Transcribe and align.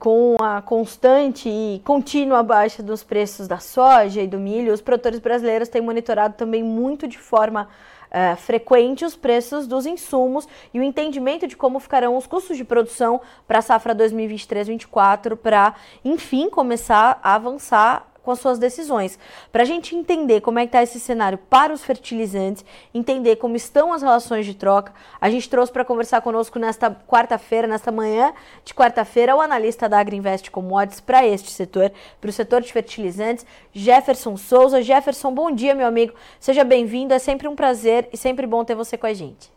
com 0.00 0.36
a 0.40 0.62
constante 0.62 1.46
e 1.46 1.82
contínua 1.84 2.42
baixa 2.42 2.82
dos 2.82 3.04
preços 3.04 3.46
da 3.46 3.58
soja 3.58 4.22
e 4.22 4.26
do 4.26 4.38
milho, 4.38 4.72
os 4.72 4.80
produtores 4.80 5.20
brasileiros 5.20 5.68
têm 5.68 5.82
monitorado 5.82 6.34
também 6.38 6.62
muito 6.64 7.06
de 7.06 7.18
forma 7.18 7.68
uh, 8.10 8.34
frequente 8.38 9.04
os 9.04 9.14
preços 9.14 9.66
dos 9.66 9.84
insumos 9.84 10.48
e 10.72 10.80
o 10.80 10.82
entendimento 10.82 11.46
de 11.46 11.54
como 11.54 11.78
ficarão 11.78 12.16
os 12.16 12.26
custos 12.26 12.56
de 12.56 12.64
produção 12.64 13.20
para 13.46 13.58
a 13.58 13.62
safra 13.62 13.94
2023-24, 13.94 15.36
para, 15.36 15.74
enfim, 16.02 16.48
começar 16.48 17.20
a 17.22 17.34
avançar 17.34 18.09
com 18.22 18.30
as 18.30 18.38
suas 18.38 18.58
decisões. 18.58 19.18
Para 19.50 19.62
a 19.62 19.66
gente 19.66 19.96
entender 19.96 20.40
como 20.40 20.58
é 20.58 20.62
que 20.62 20.68
está 20.68 20.82
esse 20.82 21.00
cenário 21.00 21.38
para 21.38 21.72
os 21.72 21.84
fertilizantes, 21.84 22.64
entender 22.94 23.36
como 23.36 23.56
estão 23.56 23.92
as 23.92 24.02
relações 24.02 24.46
de 24.46 24.54
troca, 24.54 24.92
a 25.20 25.30
gente 25.30 25.48
trouxe 25.48 25.72
para 25.72 25.84
conversar 25.84 26.20
conosco 26.20 26.58
nesta 26.58 26.90
quarta-feira, 26.90 27.66
nesta 27.66 27.90
manhã 27.90 28.32
de 28.64 28.74
quarta-feira, 28.74 29.34
o 29.34 29.40
analista 29.40 29.88
da 29.88 29.98
Agriinvest 29.98 30.50
Commodities 30.50 31.00
para 31.00 31.26
este 31.26 31.50
setor, 31.50 31.92
para 32.20 32.30
o 32.30 32.32
setor 32.32 32.60
de 32.60 32.72
fertilizantes, 32.72 33.46
Jefferson 33.72 34.36
Souza. 34.36 34.82
Jefferson, 34.82 35.32
bom 35.32 35.50
dia, 35.50 35.74
meu 35.74 35.86
amigo. 35.86 36.14
Seja 36.38 36.64
bem-vindo, 36.64 37.14
é 37.14 37.18
sempre 37.18 37.48
um 37.48 37.56
prazer 37.56 38.08
e 38.12 38.16
sempre 38.16 38.46
bom 38.46 38.64
ter 38.64 38.74
você 38.74 38.96
com 38.96 39.06
a 39.06 39.12
gente. 39.12 39.50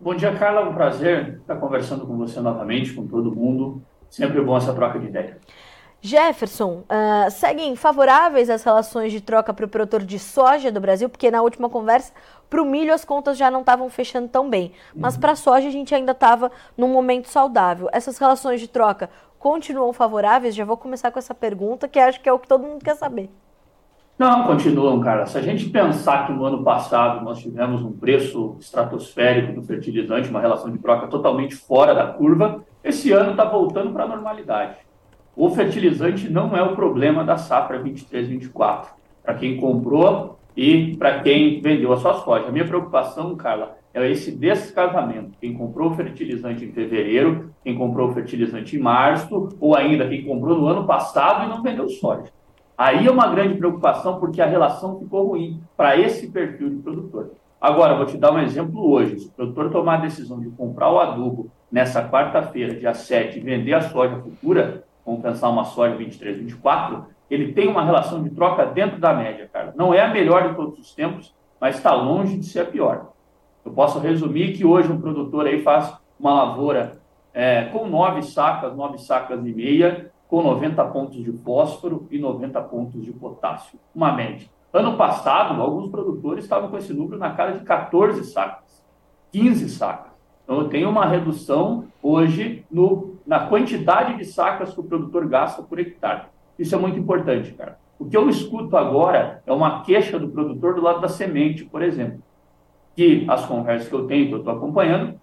Bom 0.00 0.14
dia, 0.14 0.32
Carla. 0.36 0.68
Um 0.68 0.74
prazer 0.74 1.38
estar 1.40 1.56
conversando 1.56 2.06
com 2.06 2.16
você 2.16 2.38
novamente, 2.40 2.92
com 2.92 3.06
todo 3.06 3.34
mundo. 3.34 3.82
Sempre 4.08 4.40
bom 4.40 4.56
essa 4.56 4.72
troca 4.72 4.98
de 4.98 5.06
ideia. 5.06 5.38
Jefferson, 6.00 6.84
uh, 6.84 7.30
seguem 7.30 7.74
favoráveis 7.74 8.48
as 8.48 8.62
relações 8.62 9.10
de 9.10 9.20
troca 9.20 9.52
para 9.52 9.64
o 9.64 9.68
produtor 9.68 10.04
de 10.04 10.18
soja 10.18 10.70
do 10.70 10.80
Brasil, 10.80 11.08
porque 11.08 11.30
na 11.30 11.42
última 11.42 11.68
conversa, 11.68 12.12
para 12.48 12.62
o 12.62 12.64
milho 12.64 12.94
as 12.94 13.04
contas 13.04 13.36
já 13.36 13.50
não 13.50 13.60
estavam 13.60 13.90
fechando 13.90 14.28
tão 14.28 14.48
bem, 14.48 14.72
mas 14.94 15.16
para 15.16 15.32
a 15.32 15.36
soja 15.36 15.66
a 15.66 15.72
gente 15.72 15.92
ainda 15.94 16.12
estava 16.12 16.52
num 16.76 16.88
momento 16.88 17.28
saudável. 17.28 17.88
Essas 17.92 18.16
relações 18.16 18.60
de 18.60 18.68
troca 18.68 19.10
continuam 19.40 19.92
favoráveis? 19.92 20.54
Já 20.54 20.64
vou 20.64 20.76
começar 20.76 21.10
com 21.10 21.18
essa 21.18 21.34
pergunta, 21.34 21.88
que 21.88 21.98
acho 21.98 22.20
que 22.20 22.28
é 22.28 22.32
o 22.32 22.38
que 22.38 22.46
todo 22.46 22.64
mundo 22.64 22.84
quer 22.84 22.94
saber. 22.94 23.28
Não, 24.16 24.44
continuam, 24.46 25.00
cara. 25.00 25.26
Se 25.26 25.38
a 25.38 25.42
gente 25.42 25.68
pensar 25.68 26.26
que 26.26 26.32
no 26.32 26.44
ano 26.44 26.64
passado 26.64 27.24
nós 27.24 27.38
tivemos 27.38 27.82
um 27.82 27.92
preço 27.92 28.56
estratosférico 28.58 29.52
do 29.52 29.62
fertilizante, 29.62 30.30
uma 30.30 30.40
relação 30.40 30.70
de 30.70 30.78
troca 30.78 31.06
totalmente 31.06 31.54
fora 31.54 31.94
da 31.94 32.06
curva, 32.06 32.64
esse 32.82 33.12
ano 33.12 33.32
está 33.32 33.44
voltando 33.44 33.92
para 33.92 34.04
a 34.04 34.08
normalidade. 34.08 34.87
O 35.38 35.50
fertilizante 35.50 36.28
não 36.28 36.56
é 36.56 36.60
o 36.60 36.74
problema 36.74 37.22
da 37.22 37.36
safra 37.36 37.80
23-24, 37.80 38.86
para 39.22 39.34
quem 39.34 39.56
comprou 39.56 40.36
e 40.56 40.96
para 40.96 41.20
quem 41.20 41.60
vendeu 41.60 41.92
a 41.92 41.96
sua 41.96 42.14
soja. 42.14 42.48
A 42.48 42.50
minha 42.50 42.66
preocupação, 42.66 43.36
Carla, 43.36 43.78
é 43.94 44.10
esse 44.10 44.32
descasamento. 44.32 45.38
Quem 45.40 45.54
comprou 45.54 45.94
fertilizante 45.94 46.64
em 46.64 46.72
fevereiro, 46.72 47.54
quem 47.62 47.76
comprou 47.76 48.12
fertilizante 48.12 48.74
em 48.74 48.80
março, 48.80 49.50
ou 49.60 49.76
ainda 49.76 50.08
quem 50.08 50.24
comprou 50.24 50.58
no 50.58 50.66
ano 50.66 50.84
passado 50.84 51.44
e 51.44 51.48
não 51.48 51.62
vendeu 51.62 51.88
soja. 51.88 52.32
Aí 52.76 53.06
é 53.06 53.10
uma 53.10 53.28
grande 53.28 53.54
preocupação 53.54 54.18
porque 54.18 54.42
a 54.42 54.46
relação 54.46 54.98
ficou 54.98 55.28
ruim 55.28 55.60
para 55.76 55.96
esse 55.96 56.32
perfil 56.32 56.68
de 56.68 56.82
produtor. 56.82 57.30
Agora, 57.60 57.94
vou 57.94 58.06
te 58.06 58.16
dar 58.16 58.32
um 58.32 58.40
exemplo 58.40 58.90
hoje. 58.90 59.20
Se 59.20 59.28
o 59.28 59.30
produtor 59.30 59.70
tomar 59.70 59.98
a 59.98 60.00
decisão 60.00 60.40
de 60.40 60.50
comprar 60.50 60.90
o 60.90 60.98
adubo 60.98 61.48
nessa 61.70 62.02
quarta-feira, 62.08 62.74
dia 62.74 62.92
7, 62.92 63.38
e 63.38 63.40
vender 63.40 63.74
a 63.74 63.82
soja 63.82 64.16
futura, 64.16 64.87
vamos 65.08 65.22
pensar 65.22 65.48
uma 65.48 65.64
soja 65.64 65.96
23, 65.96 66.36
24, 66.38 67.06
ele 67.30 67.52
tem 67.52 67.66
uma 67.66 67.82
relação 67.82 68.22
de 68.22 68.28
troca 68.28 68.66
dentro 68.66 69.00
da 69.00 69.14
média, 69.14 69.48
cara. 69.50 69.72
Não 69.74 69.94
é 69.94 70.02
a 70.02 70.12
melhor 70.12 70.50
de 70.50 70.54
todos 70.54 70.78
os 70.78 70.94
tempos, 70.94 71.34
mas 71.58 71.76
está 71.76 71.94
longe 71.94 72.36
de 72.36 72.44
ser 72.44 72.60
a 72.60 72.64
pior. 72.66 73.12
Eu 73.64 73.72
posso 73.72 73.98
resumir 73.98 74.52
que 74.52 74.66
hoje 74.66 74.92
um 74.92 75.00
produtor 75.00 75.46
aí 75.46 75.62
faz 75.62 75.94
uma 76.20 76.44
lavoura 76.44 77.00
é, 77.32 77.64
com 77.64 77.86
nove 77.86 78.22
sacas, 78.22 78.76
nove 78.76 78.98
sacas 78.98 79.44
e 79.46 79.52
meia, 79.52 80.10
com 80.28 80.42
90 80.42 80.84
pontos 80.86 81.24
de 81.24 81.32
fósforo 81.32 82.06
e 82.10 82.18
90 82.18 82.60
pontos 82.62 83.02
de 83.02 83.12
potássio, 83.12 83.78
uma 83.94 84.12
média. 84.12 84.46
Ano 84.72 84.98
passado, 84.98 85.60
alguns 85.60 85.90
produtores 85.90 86.44
estavam 86.44 86.68
com 86.68 86.76
esse 86.76 86.92
número 86.92 87.16
na 87.16 87.30
cara 87.30 87.52
de 87.52 87.60
14 87.64 88.24
sacas, 88.24 88.84
15 89.32 89.70
sacas. 89.70 90.12
Então, 90.44 90.60
eu 90.60 90.68
tenho 90.68 90.90
uma 90.90 91.06
redução 91.06 91.84
hoje 92.02 92.64
no 92.70 93.07
na 93.28 93.40
quantidade 93.40 94.16
de 94.16 94.24
sacas 94.24 94.72
que 94.72 94.80
o 94.80 94.84
produtor 94.84 95.28
gasta 95.28 95.62
por 95.62 95.78
hectare. 95.78 96.22
Isso 96.58 96.74
é 96.74 96.78
muito 96.78 96.98
importante, 96.98 97.52
cara. 97.52 97.78
O 97.98 98.06
que 98.06 98.16
eu 98.16 98.28
escuto 98.30 98.74
agora 98.74 99.42
é 99.46 99.52
uma 99.52 99.82
queixa 99.82 100.18
do 100.18 100.28
produtor 100.28 100.74
do 100.74 100.80
lado 100.80 101.00
da 101.00 101.08
semente, 101.08 101.62
por 101.62 101.82
exemplo. 101.82 102.20
Que 102.96 103.26
as 103.28 103.44
conversas 103.44 103.86
que 103.86 103.94
eu 103.94 104.06
tenho, 104.06 104.28
que 104.28 104.34
eu 104.34 104.38
estou 104.38 104.54
acompanhando, 104.54 105.20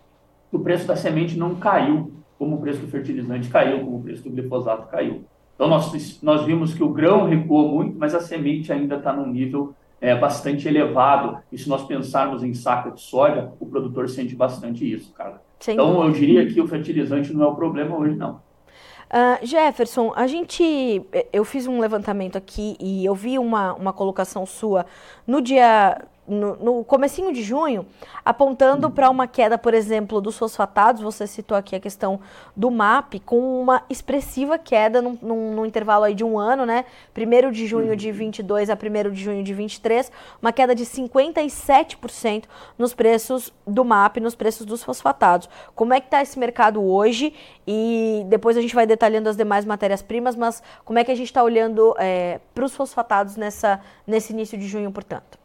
o 0.51 0.59
preço 0.59 0.87
da 0.87 0.95
semente 0.95 1.35
não 1.37 1.55
caiu 1.55 2.13
como 2.37 2.57
o 2.57 2.61
preço 2.61 2.81
do 2.81 2.87
fertilizante 2.87 3.49
caiu, 3.49 3.79
como 3.79 3.97
o 3.97 4.03
preço 4.03 4.23
do 4.23 4.29
glifosato 4.29 4.87
caiu. 4.87 5.23
Então, 5.55 5.67
nós, 5.67 6.21
nós 6.21 6.45
vimos 6.45 6.73
que 6.73 6.83
o 6.83 6.89
grão 6.89 7.25
recuou 7.25 7.69
muito, 7.69 7.97
mas 7.97 8.13
a 8.13 8.19
semente 8.19 8.71
ainda 8.71 8.97
está 8.97 9.13
num 9.13 9.27
nível 9.27 9.73
é, 10.01 10.13
bastante 10.13 10.67
elevado. 10.67 11.37
E 11.51 11.57
se 11.57 11.67
nós 11.69 11.83
pensarmos 11.85 12.43
em 12.43 12.53
saca 12.53 12.91
de 12.91 13.01
soja, 13.01 13.51
o 13.59 13.65
produtor 13.65 14.09
sente 14.09 14.35
bastante 14.35 14.89
isso, 14.89 15.13
cara. 15.13 15.41
Sem 15.65 15.73
então, 15.73 15.95
dúvida. 15.95 16.05
eu 16.05 16.11
diria 16.11 16.45
que 16.45 16.61
o 16.61 16.67
fertilizante 16.67 17.33
não 17.33 17.45
é 17.45 17.47
o 17.47 17.55
problema 17.55 17.97
hoje, 17.97 18.15
não. 18.15 18.35
Uh, 18.35 19.43
Jefferson, 19.43 20.13
a 20.15 20.27
gente, 20.27 21.01
eu 21.33 21.43
fiz 21.43 21.65
um 21.65 21.79
levantamento 21.79 22.37
aqui 22.37 22.75
e 22.79 23.03
eu 23.03 23.15
vi 23.15 23.39
uma, 23.39 23.73
uma 23.73 23.91
colocação 23.91 24.45
sua 24.45 24.85
no 25.25 25.41
dia 25.41 25.99
no, 26.27 26.55
no 26.55 26.83
comecinho 26.83 27.31
de 27.31 27.41
junho, 27.41 27.85
apontando 28.23 28.89
para 28.89 29.09
uma 29.09 29.27
queda, 29.27 29.57
por 29.57 29.73
exemplo, 29.73 30.19
dos 30.19 30.37
fosfatados, 30.37 31.01
você 31.01 31.27
citou 31.27 31.55
aqui 31.55 31.75
a 31.75 31.79
questão 31.79 32.19
do 32.55 32.71
MAP, 32.71 33.19
com 33.25 33.61
uma 33.61 33.83
expressiva 33.89 34.57
queda 34.57 35.01
num, 35.01 35.17
num, 35.21 35.53
num 35.55 35.65
intervalo 35.65 36.05
aí 36.05 36.15
de 36.15 36.23
um 36.23 36.39
ano, 36.39 36.65
né? 36.65 36.85
1 37.15 37.51
de 37.51 37.67
junho 37.67 37.95
de 37.95 38.11
22 38.11 38.69
a 38.69 38.73
1 38.73 39.11
de 39.11 39.23
junho 39.23 39.43
de 39.43 39.53
23, 39.53 40.11
uma 40.41 40.51
queda 40.51 40.73
de 40.73 40.85
57% 40.85 42.45
nos 42.77 42.93
preços 42.93 43.53
do 43.65 43.85
MAP, 43.85 44.17
nos 44.17 44.35
preços 44.35 44.65
dos 44.65 44.83
fosfatados. 44.83 45.49
Como 45.75 45.93
é 45.93 45.99
que 45.99 46.07
está 46.07 46.21
esse 46.21 46.39
mercado 46.39 46.83
hoje? 46.83 47.33
E 47.67 48.23
depois 48.27 48.57
a 48.57 48.61
gente 48.61 48.73
vai 48.73 48.87
detalhando 48.87 49.29
as 49.29 49.37
demais 49.37 49.65
matérias-primas, 49.65 50.35
mas 50.35 50.61
como 50.83 50.99
é 50.99 51.03
que 51.03 51.11
a 51.11 51.15
gente 51.15 51.27
está 51.27 51.43
olhando 51.43 51.95
é, 51.99 52.39
para 52.53 52.65
os 52.65 52.75
fosfatados 52.75 53.35
nessa, 53.35 53.79
nesse 54.07 54.33
início 54.33 54.57
de 54.57 54.67
junho, 54.67 54.91
portanto? 54.91 55.44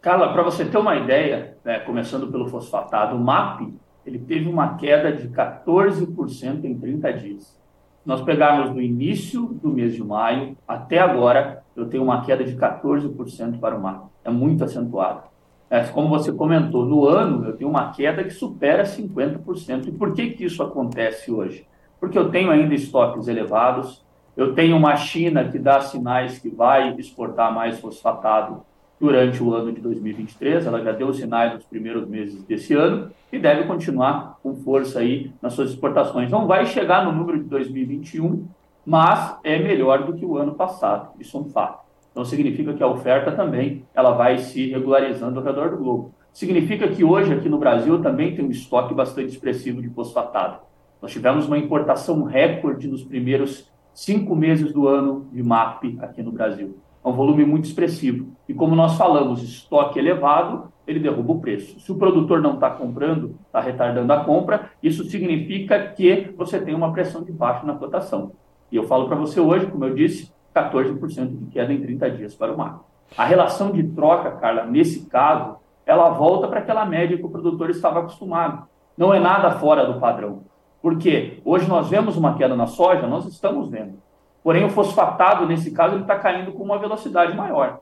Carla, 0.00 0.32
para 0.32 0.44
você 0.44 0.64
ter 0.64 0.78
uma 0.78 0.94
ideia, 0.94 1.56
né, 1.64 1.80
começando 1.80 2.30
pelo 2.30 2.48
fosfatado, 2.48 3.16
o 3.16 3.20
MAP 3.20 3.74
ele 4.06 4.18
teve 4.20 4.48
uma 4.48 4.76
queda 4.76 5.12
de 5.12 5.28
14% 5.28 6.64
em 6.64 6.78
30 6.78 7.12
dias. 7.12 7.58
Nós 8.06 8.22
pegarmos 8.22 8.70
do 8.70 8.80
início 8.80 9.46
do 9.60 9.68
mês 9.70 9.94
de 9.94 10.02
maio 10.02 10.56
até 10.66 11.00
agora, 11.00 11.64
eu 11.74 11.86
tenho 11.88 12.04
uma 12.04 12.24
queda 12.24 12.44
de 12.44 12.56
14% 12.56 13.58
para 13.58 13.76
o 13.76 13.82
MAP. 13.82 14.04
É 14.24 14.30
muito 14.30 14.62
acentuado. 14.62 15.24
É, 15.68 15.82
como 15.88 16.08
você 16.08 16.32
comentou, 16.32 16.86
no 16.86 17.04
ano 17.04 17.44
eu 17.44 17.56
tenho 17.56 17.68
uma 17.68 17.90
queda 17.90 18.22
que 18.22 18.30
supera 18.30 18.84
50%. 18.84 19.88
E 19.88 19.92
por 19.92 20.14
que, 20.14 20.30
que 20.30 20.44
isso 20.44 20.62
acontece 20.62 21.30
hoje? 21.30 21.66
Porque 21.98 22.16
eu 22.16 22.30
tenho 22.30 22.52
ainda 22.52 22.72
estoques 22.72 23.26
elevados, 23.26 24.06
eu 24.36 24.54
tenho 24.54 24.76
uma 24.76 24.94
China 24.94 25.44
que 25.48 25.58
dá 25.58 25.80
sinais 25.80 26.38
que 26.38 26.48
vai 26.48 26.94
exportar 26.94 27.52
mais 27.52 27.80
fosfatado 27.80 28.62
durante 29.00 29.42
o 29.42 29.54
ano 29.54 29.72
de 29.72 29.80
2023. 29.80 30.66
Ela 30.66 30.82
já 30.82 30.92
deu 30.92 31.12
sinais 31.12 31.54
nos 31.54 31.64
primeiros 31.64 32.08
meses 32.08 32.42
desse 32.44 32.74
ano 32.74 33.10
e 33.32 33.38
deve 33.38 33.64
continuar 33.64 34.38
com 34.42 34.54
força 34.56 35.00
aí 35.00 35.32
nas 35.40 35.52
suas 35.52 35.70
exportações. 35.70 36.30
Não 36.30 36.46
vai 36.46 36.66
chegar 36.66 37.04
no 37.04 37.12
número 37.12 37.38
de 37.38 37.48
2021, 37.48 38.46
mas 38.84 39.38
é 39.44 39.58
melhor 39.58 40.04
do 40.04 40.14
que 40.14 40.24
o 40.24 40.36
ano 40.36 40.54
passado. 40.54 41.10
Isso 41.20 41.36
é 41.36 41.40
um 41.40 41.44
fato. 41.44 41.86
Então 42.10 42.24
significa 42.24 42.72
que 42.72 42.82
a 42.82 42.88
oferta 42.88 43.30
também 43.32 43.84
ela 43.94 44.12
vai 44.12 44.38
se 44.38 44.70
regularizando 44.70 45.38
ao 45.38 45.44
redor 45.44 45.70
do 45.70 45.76
globo. 45.76 46.14
Significa 46.32 46.88
que 46.88 47.04
hoje 47.04 47.32
aqui 47.32 47.48
no 47.48 47.58
Brasil 47.58 48.00
também 48.00 48.34
tem 48.34 48.44
um 48.44 48.50
estoque 48.50 48.94
bastante 48.94 49.28
expressivo 49.28 49.82
de 49.82 49.88
fosfatado. 49.88 50.58
Nós 51.00 51.12
tivemos 51.12 51.46
uma 51.46 51.58
importação 51.58 52.24
recorde 52.24 52.88
nos 52.88 53.04
primeiros 53.04 53.70
cinco 53.94 54.34
meses 54.34 54.72
do 54.72 54.86
ano 54.86 55.28
de 55.32 55.42
MAP 55.42 55.98
aqui 56.00 56.22
no 56.22 56.32
Brasil. 56.32 56.76
É 57.08 57.10
um 57.10 57.14
volume 57.14 57.42
muito 57.42 57.64
expressivo. 57.64 58.26
E 58.46 58.52
como 58.52 58.76
nós 58.76 58.98
falamos, 58.98 59.42
estoque 59.42 59.98
elevado, 59.98 60.70
ele 60.86 61.00
derruba 61.00 61.32
o 61.32 61.40
preço. 61.40 61.80
Se 61.80 61.90
o 61.90 61.94
produtor 61.94 62.42
não 62.42 62.54
está 62.54 62.68
comprando, 62.68 63.34
está 63.46 63.62
retardando 63.62 64.12
a 64.12 64.22
compra, 64.24 64.70
isso 64.82 65.04
significa 65.04 65.88
que 65.92 66.34
você 66.36 66.60
tem 66.60 66.74
uma 66.74 66.92
pressão 66.92 67.24
de 67.24 67.32
baixo 67.32 67.64
na 67.64 67.74
cotação. 67.74 68.32
E 68.70 68.76
eu 68.76 68.84
falo 68.84 69.06
para 69.06 69.16
você 69.16 69.40
hoje, 69.40 69.66
como 69.68 69.86
eu 69.86 69.94
disse, 69.94 70.30
14% 70.54 71.28
de 71.34 71.46
queda 71.46 71.72
em 71.72 71.80
30 71.80 72.10
dias 72.10 72.34
para 72.34 72.52
o 72.52 72.58
mar. 72.58 72.80
A 73.16 73.24
relação 73.24 73.72
de 73.72 73.82
troca, 73.84 74.32
Carla, 74.32 74.66
nesse 74.66 75.06
caso, 75.06 75.56
ela 75.86 76.10
volta 76.10 76.46
para 76.46 76.60
aquela 76.60 76.84
média 76.84 77.16
que 77.16 77.24
o 77.24 77.30
produtor 77.30 77.70
estava 77.70 78.00
acostumado. 78.00 78.68
Não 78.98 79.14
é 79.14 79.18
nada 79.18 79.52
fora 79.52 79.90
do 79.90 79.98
padrão. 79.98 80.42
Porque 80.82 81.40
hoje 81.42 81.66
nós 81.66 81.88
vemos 81.88 82.18
uma 82.18 82.36
queda 82.36 82.54
na 82.54 82.66
soja, 82.66 83.06
nós 83.06 83.24
estamos 83.24 83.70
vendo. 83.70 83.94
Porém, 84.42 84.64
o 84.64 84.70
fosfatado, 84.70 85.46
nesse 85.46 85.70
caso, 85.70 85.94
ele 85.94 86.02
está 86.02 86.16
caindo 86.16 86.52
com 86.52 86.62
uma 86.62 86.78
velocidade 86.78 87.36
maior. 87.36 87.80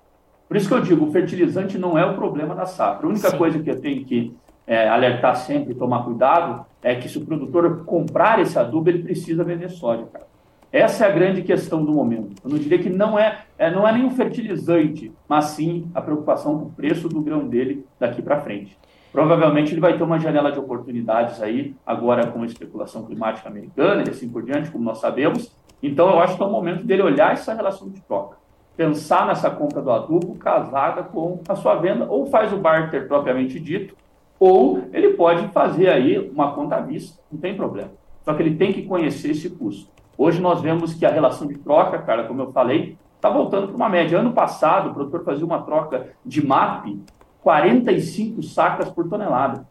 Por 0.48 0.56
isso 0.56 0.68
que 0.68 0.74
eu 0.74 0.80
digo, 0.80 1.06
o 1.06 1.12
fertilizante 1.12 1.78
não 1.78 1.98
é 1.98 2.04
o 2.06 2.14
problema 2.14 2.54
da 2.54 2.66
safra. 2.66 3.06
A 3.06 3.10
única 3.10 3.30
Sim. 3.30 3.38
coisa 3.38 3.58
que 3.58 3.70
eu 3.70 3.80
tenho 3.80 4.04
que 4.04 4.36
é, 4.66 4.88
alertar 4.88 5.36
sempre 5.36 5.72
e 5.72 5.76
tomar 5.76 6.04
cuidado 6.04 6.64
é 6.82 6.94
que 6.94 7.08
se 7.08 7.18
o 7.18 7.24
produtor 7.24 7.84
comprar 7.84 8.40
esse 8.40 8.58
adubo, 8.58 8.88
ele 8.88 9.02
precisa 9.02 9.44
vender 9.44 9.68
soja, 9.70 10.06
cara. 10.12 10.26
Essa 10.72 11.06
é 11.06 11.08
a 11.08 11.12
grande 11.12 11.42
questão 11.42 11.84
do 11.84 11.92
momento. 11.92 12.34
Eu 12.44 12.50
não 12.50 12.58
diria 12.58 12.78
que 12.78 12.90
não 12.90 13.18
é, 13.18 13.44
é 13.56 13.70
não 13.70 13.86
é 13.86 13.92
nenhum 13.92 14.10
fertilizante, 14.10 15.12
mas 15.28 15.46
sim 15.46 15.88
a 15.94 16.02
preocupação 16.02 16.58
com 16.58 16.66
o 16.66 16.70
preço 16.70 17.08
do 17.08 17.20
grão 17.20 17.46
dele 17.46 17.86
daqui 17.98 18.20
para 18.20 18.40
frente. 18.40 18.76
Provavelmente 19.16 19.72
ele 19.72 19.80
vai 19.80 19.96
ter 19.96 20.02
uma 20.02 20.20
janela 20.20 20.52
de 20.52 20.58
oportunidades 20.58 21.40
aí, 21.40 21.74
agora 21.86 22.26
com 22.26 22.42
a 22.42 22.44
especulação 22.44 23.06
climática 23.06 23.48
americana 23.48 24.04
e 24.06 24.10
assim 24.10 24.28
por 24.28 24.42
diante, 24.42 24.70
como 24.70 24.84
nós 24.84 24.98
sabemos. 24.98 25.56
Então 25.82 26.10
eu 26.10 26.20
acho 26.20 26.36
que 26.36 26.42
é 26.42 26.44
o 26.44 26.50
momento 26.50 26.84
dele 26.84 27.00
olhar 27.00 27.32
essa 27.32 27.54
relação 27.54 27.88
de 27.88 27.98
troca. 28.02 28.36
Pensar 28.76 29.26
nessa 29.26 29.48
compra 29.48 29.80
do 29.80 29.90
adubo 29.90 30.34
casada 30.34 31.02
com 31.02 31.40
a 31.48 31.56
sua 31.56 31.76
venda, 31.76 32.04
ou 32.04 32.26
faz 32.26 32.52
o 32.52 32.58
barter 32.58 33.08
propriamente 33.08 33.58
dito, 33.58 33.96
ou 34.38 34.82
ele 34.92 35.14
pode 35.14 35.48
fazer 35.48 35.88
aí 35.88 36.18
uma 36.28 36.52
conta 36.52 36.76
à 36.76 36.80
vista, 36.82 37.18
não 37.32 37.40
tem 37.40 37.56
problema. 37.56 37.92
Só 38.22 38.34
que 38.34 38.42
ele 38.42 38.56
tem 38.56 38.70
que 38.70 38.82
conhecer 38.82 39.30
esse 39.30 39.48
custo. 39.48 39.90
Hoje 40.18 40.42
nós 40.42 40.60
vemos 40.60 40.92
que 40.92 41.06
a 41.06 41.10
relação 41.10 41.48
de 41.48 41.56
troca, 41.56 41.96
cara, 42.02 42.24
como 42.24 42.42
eu 42.42 42.52
falei, 42.52 42.98
está 43.14 43.30
voltando 43.30 43.68
para 43.68 43.76
uma 43.76 43.88
média. 43.88 44.18
Ano 44.18 44.34
passado, 44.34 44.90
o 44.90 44.92
produtor 44.92 45.24
fazia 45.24 45.46
uma 45.46 45.62
troca 45.62 46.08
de 46.22 46.46
MAP 46.46 46.98
45 47.46 48.42
sacas 48.42 48.90
por 48.90 49.08
tonelada. 49.08 49.68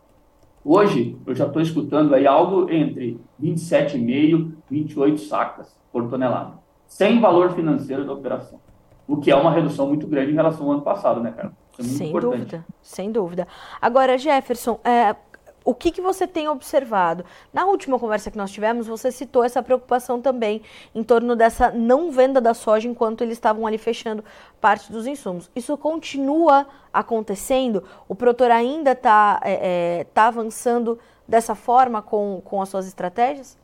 Hoje, 0.64 1.18
eu 1.28 1.36
já 1.36 1.46
estou 1.46 1.62
escutando 1.62 2.16
aí 2.16 2.26
algo 2.26 2.72
entre 2.72 3.20
27,5 3.44 4.54
e 4.72 4.76
28 4.76 5.20
sacas 5.20 5.78
por 5.92 6.10
tonelada, 6.10 6.54
sem 6.88 7.20
valor 7.20 7.52
financeiro 7.52 8.06
da 8.06 8.14
operação. 8.14 8.62
O 9.06 9.18
que 9.18 9.30
é 9.30 9.36
uma 9.36 9.52
redução 9.52 9.88
muito 9.88 10.08
grande 10.08 10.32
em 10.32 10.36
relação 10.36 10.68
ao 10.68 10.72
ano 10.72 10.84
passado, 10.84 11.20
né, 11.20 11.34
cara? 11.36 11.52
É 11.78 11.84
sem 11.84 12.08
importante. 12.08 12.38
dúvida, 12.38 12.66
sem 12.82 13.12
dúvida. 13.12 13.46
Agora, 13.82 14.18
Jefferson, 14.18 14.80
é, 14.82 15.14
o 15.66 15.74
que, 15.74 15.92
que 15.92 16.00
você 16.00 16.28
tem 16.28 16.48
observado? 16.48 17.26
Na 17.52 17.66
última 17.66 17.98
conversa 17.98 18.30
que 18.30 18.38
nós 18.38 18.52
tivemos, 18.52 18.86
você 18.86 19.12
citou 19.12 19.44
essa 19.44 19.64
preocupação 19.64 20.22
também 20.22 20.62
em 20.94 21.04
torno 21.04 21.36
dessa 21.36 21.72
não 21.72 22.12
venda 22.12 22.40
da 22.40 22.54
soja 22.54 22.88
enquanto 22.88 23.24
eles 23.24 23.36
estavam 23.38 23.66
ali 23.66 23.80
fechando 23.80 24.24
parte 24.62 24.92
dos 24.92 25.08
insumos. 25.08 25.50
Isso 25.56 25.76
continua 25.76 26.68
acontecendo? 26.94 27.84
O 28.08 28.14
produtor 28.14 28.52
ainda 28.52 28.92
está 28.92 29.42
é, 29.44 30.00
é, 30.00 30.04
tá 30.14 30.28
avançando 30.28 31.00
dessa 31.28 31.56
forma 31.56 32.00
com, 32.00 32.42
com 32.46 32.62
as 32.62 32.70
suas 32.70 32.86
estratégias? 32.86 33.58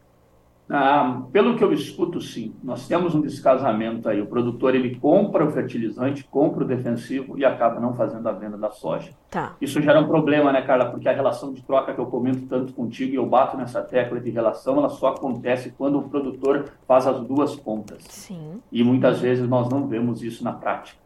Ah, 0.73 1.23
pelo 1.33 1.57
que 1.57 1.63
eu 1.63 1.73
escuto, 1.73 2.21
sim. 2.21 2.55
Nós 2.63 2.87
temos 2.87 3.13
um 3.13 3.19
descasamento 3.19 4.07
aí. 4.07 4.21
O 4.21 4.25
produtor 4.25 4.73
ele 4.73 4.95
compra 4.95 5.45
o 5.45 5.51
fertilizante, 5.51 6.23
compra 6.23 6.63
o 6.63 6.67
defensivo 6.67 7.37
e 7.37 7.43
acaba 7.43 7.77
não 7.77 7.93
fazendo 7.93 8.25
a 8.29 8.31
venda 8.31 8.57
da 8.57 8.71
soja. 8.71 9.11
Tá. 9.29 9.57
Isso 9.59 9.81
gera 9.81 9.99
um 9.99 10.07
problema, 10.07 10.49
né, 10.53 10.61
Carla? 10.61 10.85
Porque 10.85 11.09
a 11.09 11.13
relação 11.13 11.51
de 11.51 11.61
troca 11.61 11.93
que 11.93 11.99
eu 11.99 12.05
comento 12.05 12.47
tanto 12.47 12.71
contigo 12.71 13.11
e 13.11 13.15
eu 13.15 13.25
bato 13.25 13.57
nessa 13.57 13.81
tecla 13.81 14.17
de 14.21 14.29
relação, 14.29 14.77
ela 14.77 14.87
só 14.87 15.09
acontece 15.09 15.73
quando 15.77 15.99
o 15.99 16.07
produtor 16.07 16.71
faz 16.87 17.05
as 17.05 17.19
duas 17.19 17.53
pontas. 17.53 18.03
Sim. 18.07 18.61
E 18.71 18.81
muitas 18.81 19.19
vezes 19.19 19.45
nós 19.49 19.67
não 19.67 19.87
vemos 19.87 20.23
isso 20.23 20.41
na 20.41 20.53
prática. 20.53 20.97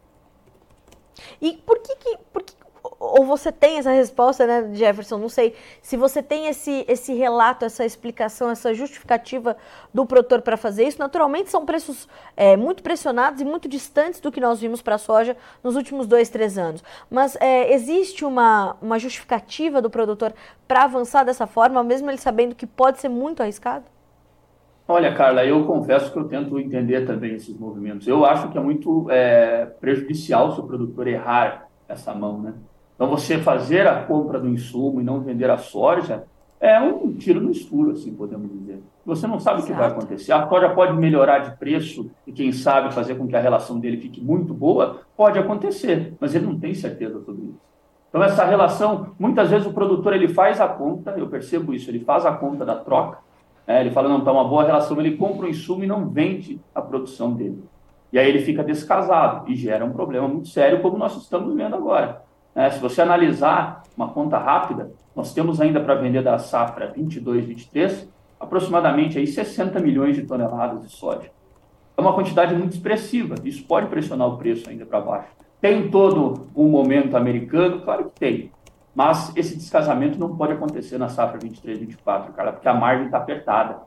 E 1.42 1.54
por 1.54 1.80
que, 1.80 1.96
que, 1.96 2.18
por 2.32 2.44
que 2.44 2.54
ou 3.06 3.25
você 3.25 3.52
tem 3.52 3.78
essa 3.78 3.92
resposta, 3.92 4.46
né, 4.46 4.69
Jefferson? 4.74 5.18
Não 5.18 5.30
sei. 5.30 5.56
Se 5.81 5.96
você 5.96 6.22
tem 6.22 6.48
esse, 6.48 6.86
esse 6.88 7.13
relato, 7.13 7.66
essa 7.66 7.86
explicação, 7.86 8.50
essa 8.50 8.74
justificativa 8.74 9.56
do 9.94 10.06
produtor 10.06 10.42
para 10.42 10.57
fazer 10.57 10.88
isso, 10.88 11.00
naturalmente 11.00 11.50
são 11.50 11.66
preços 11.66 12.07
é, 12.36 12.56
muito 12.56 12.84
pressionados 12.84 13.42
e 13.42 13.46
muito 13.46 13.68
distantes 13.68 14.19
do 14.19 14.31
que 14.31 14.40
nós 14.40 14.60
vimos 14.60 14.81
para 14.81 14.96
a 14.96 15.00
soja 15.00 15.36
nos 15.63 15.75
últimos 15.75 16.07
dois, 16.07 16.30
três 16.30 16.57
anos. 16.57 16.84
Mas 17.10 17.36
é, 17.38 17.74
existe 17.74 18.25
uma, 18.25 18.75
uma 18.81 18.98
justificativa 19.00 19.81
do 19.81 19.90
produtor 19.90 20.34
para 20.68 20.84
avançar 20.84 21.24
dessa 21.24 21.46
forma, 21.48 21.84
mesmo 21.84 22.10
ele 22.10 22.18
sabendo 22.18 22.56
que 22.56 22.66
pode 22.66 23.00
ser 23.00 23.10
muito 23.10 23.42
arriscado? 23.42 23.86
Olha, 24.88 25.16
Carla, 25.16 25.44
eu 25.44 25.66
confesso 25.66 26.12
que 26.13 26.19
eu 26.19 26.28
tento 26.28 26.60
entender 26.60 27.08
também 27.08 27.34
esses 27.34 27.58
movimentos. 27.58 28.08
Eu 28.08 28.24
acho 28.24 28.51
que 28.51 28.58
é 28.58 28.62
muito 28.62 29.10
é, 29.10 29.66
prejudicial 29.66 30.51
se 30.51 30.60
o 30.60 30.63
produtor 30.63 31.08
errar 31.08 31.68
essa 31.88 32.13
mão, 32.13 32.40
né? 32.40 32.54
Então, 32.96 33.10
você 33.10 33.38
fazer 33.38 33.86
a 33.88 34.04
compra 34.04 34.40
do 34.40 34.48
insumo 34.48 35.02
e 35.02 35.04
não 35.04 35.20
vender 35.20 35.50
a 35.50 35.58
soja 35.58 36.24
é 36.60 36.80
um 36.80 37.14
tiro 37.14 37.42
no 37.42 37.52
escuro, 37.52 37.92
assim 37.92 38.14
podemos 38.14 38.50
dizer. 38.52 38.82
Você 39.06 39.28
não 39.28 39.40
sabe 39.40 39.60
Exato. 39.60 39.72
o 39.72 39.76
que 39.76 39.80
vai 39.80 39.92
acontecer. 39.92 40.32
A 40.32 40.48
soja 40.48 40.70
pode 40.70 40.94
melhorar 40.94 41.40
de 41.40 41.58
preço 41.58 42.10
e, 42.26 42.32
quem 42.32 42.52
sabe, 42.52 42.94
fazer 42.94 43.16
com 43.16 43.28
que 43.28 43.36
a 43.36 43.42
relação 43.42 43.80
dele 43.80 43.98
fique 43.98 44.22
muito 44.22 44.54
boa, 44.54 45.02
pode 45.16 45.38
acontecer, 45.38 46.14
mas 46.20 46.34
ele 46.34 46.46
não 46.46 46.58
tem 46.58 46.74
certeza 46.74 47.22
sobre 47.24 47.44
isso. 47.44 47.60
Então, 48.10 48.24
essa 48.24 48.46
relação, 48.46 49.14
muitas 49.20 49.50
vezes 49.50 49.68
o 49.68 49.74
produtor 49.74 50.14
ele 50.14 50.30
faz 50.30 50.62
a 50.62 50.68
conta, 50.68 51.12
eu 51.18 51.28
percebo 51.28 51.74
isso, 51.74 51.90
ele 51.92 52.00
faz 52.00 52.26
a 52.26 52.32
conta 52.32 52.66
da 52.66 52.76
troca, 52.76 53.20
né? 53.68 53.82
ele 53.82 53.92
fala, 53.92 54.08
não, 54.08 54.20
está 54.20 54.32
uma 54.32 54.48
boa 54.48 54.64
relação, 54.64 54.98
ele 55.00 55.18
compra 55.18 55.46
o 55.46 55.50
insumo 55.50 55.84
e 55.84 55.88
não 55.88 56.08
vende 56.08 56.60
a 56.74 56.82
produção 56.82 57.34
dele. 57.34 57.62
E 58.14 58.18
aí 58.18 58.30
ele 58.30 58.40
fica 58.40 58.64
descasado 58.64 59.52
e 59.52 59.56
gera 59.56 59.84
um 59.84 59.92
problema 59.92 60.28
muito 60.30 60.48
sério, 60.48 60.82
como 60.82 60.98
nós 60.98 61.18
estamos 61.18 61.54
vendo 61.54 61.76
agora. 61.76 62.24
É, 62.56 62.69
se 62.69 62.80
você 62.80 63.02
analisar 63.02 63.84
uma 63.98 64.07
conta 64.07 64.38
rápida, 64.38 64.94
nós 65.13 65.34
temos 65.34 65.60
ainda 65.60 65.81
para 65.81 65.96
vender 65.96 66.24
da 66.24 66.40
safra 66.40 66.90
22, 66.96 67.46
23, 67.46 68.10
aproximadamente 68.40 69.18
aí 69.18 69.28
60 69.28 69.78
milhões 69.81 70.16
de 70.16 70.24
toneladas 70.24 70.81
de 70.81 70.90
soja. 70.90 71.30
É 71.98 72.02
uma 72.02 72.13
quantidade 72.13 72.56
muito 72.56 72.74
expressiva, 72.74 73.36
isso 73.44 73.66
pode 73.66 73.88
pressionar 73.88 74.30
o 74.30 74.38
preço 74.38 74.69
ainda 74.69 74.86
para 74.86 75.02
baixo. 75.02 75.28
Tem 75.60 75.90
todo 75.90 76.48
um 76.56 76.69
momento 76.69 77.18
americano? 77.18 77.81
Claro 77.81 78.06
que 78.06 78.19
tem. 78.19 78.52
Mas 78.94 79.36
esse 79.36 79.58
descasamento 79.58 80.18
não 80.18 80.38
pode 80.38 80.54
acontecer 80.54 80.98
na 80.98 81.10
safra 81.10 81.38
23, 81.38 81.80
24, 81.80 82.31
cara, 82.31 82.54
porque 82.54 82.68
a 82.69 82.74
margem 82.74 83.08
está 83.08 83.18
apertada. 83.18 83.80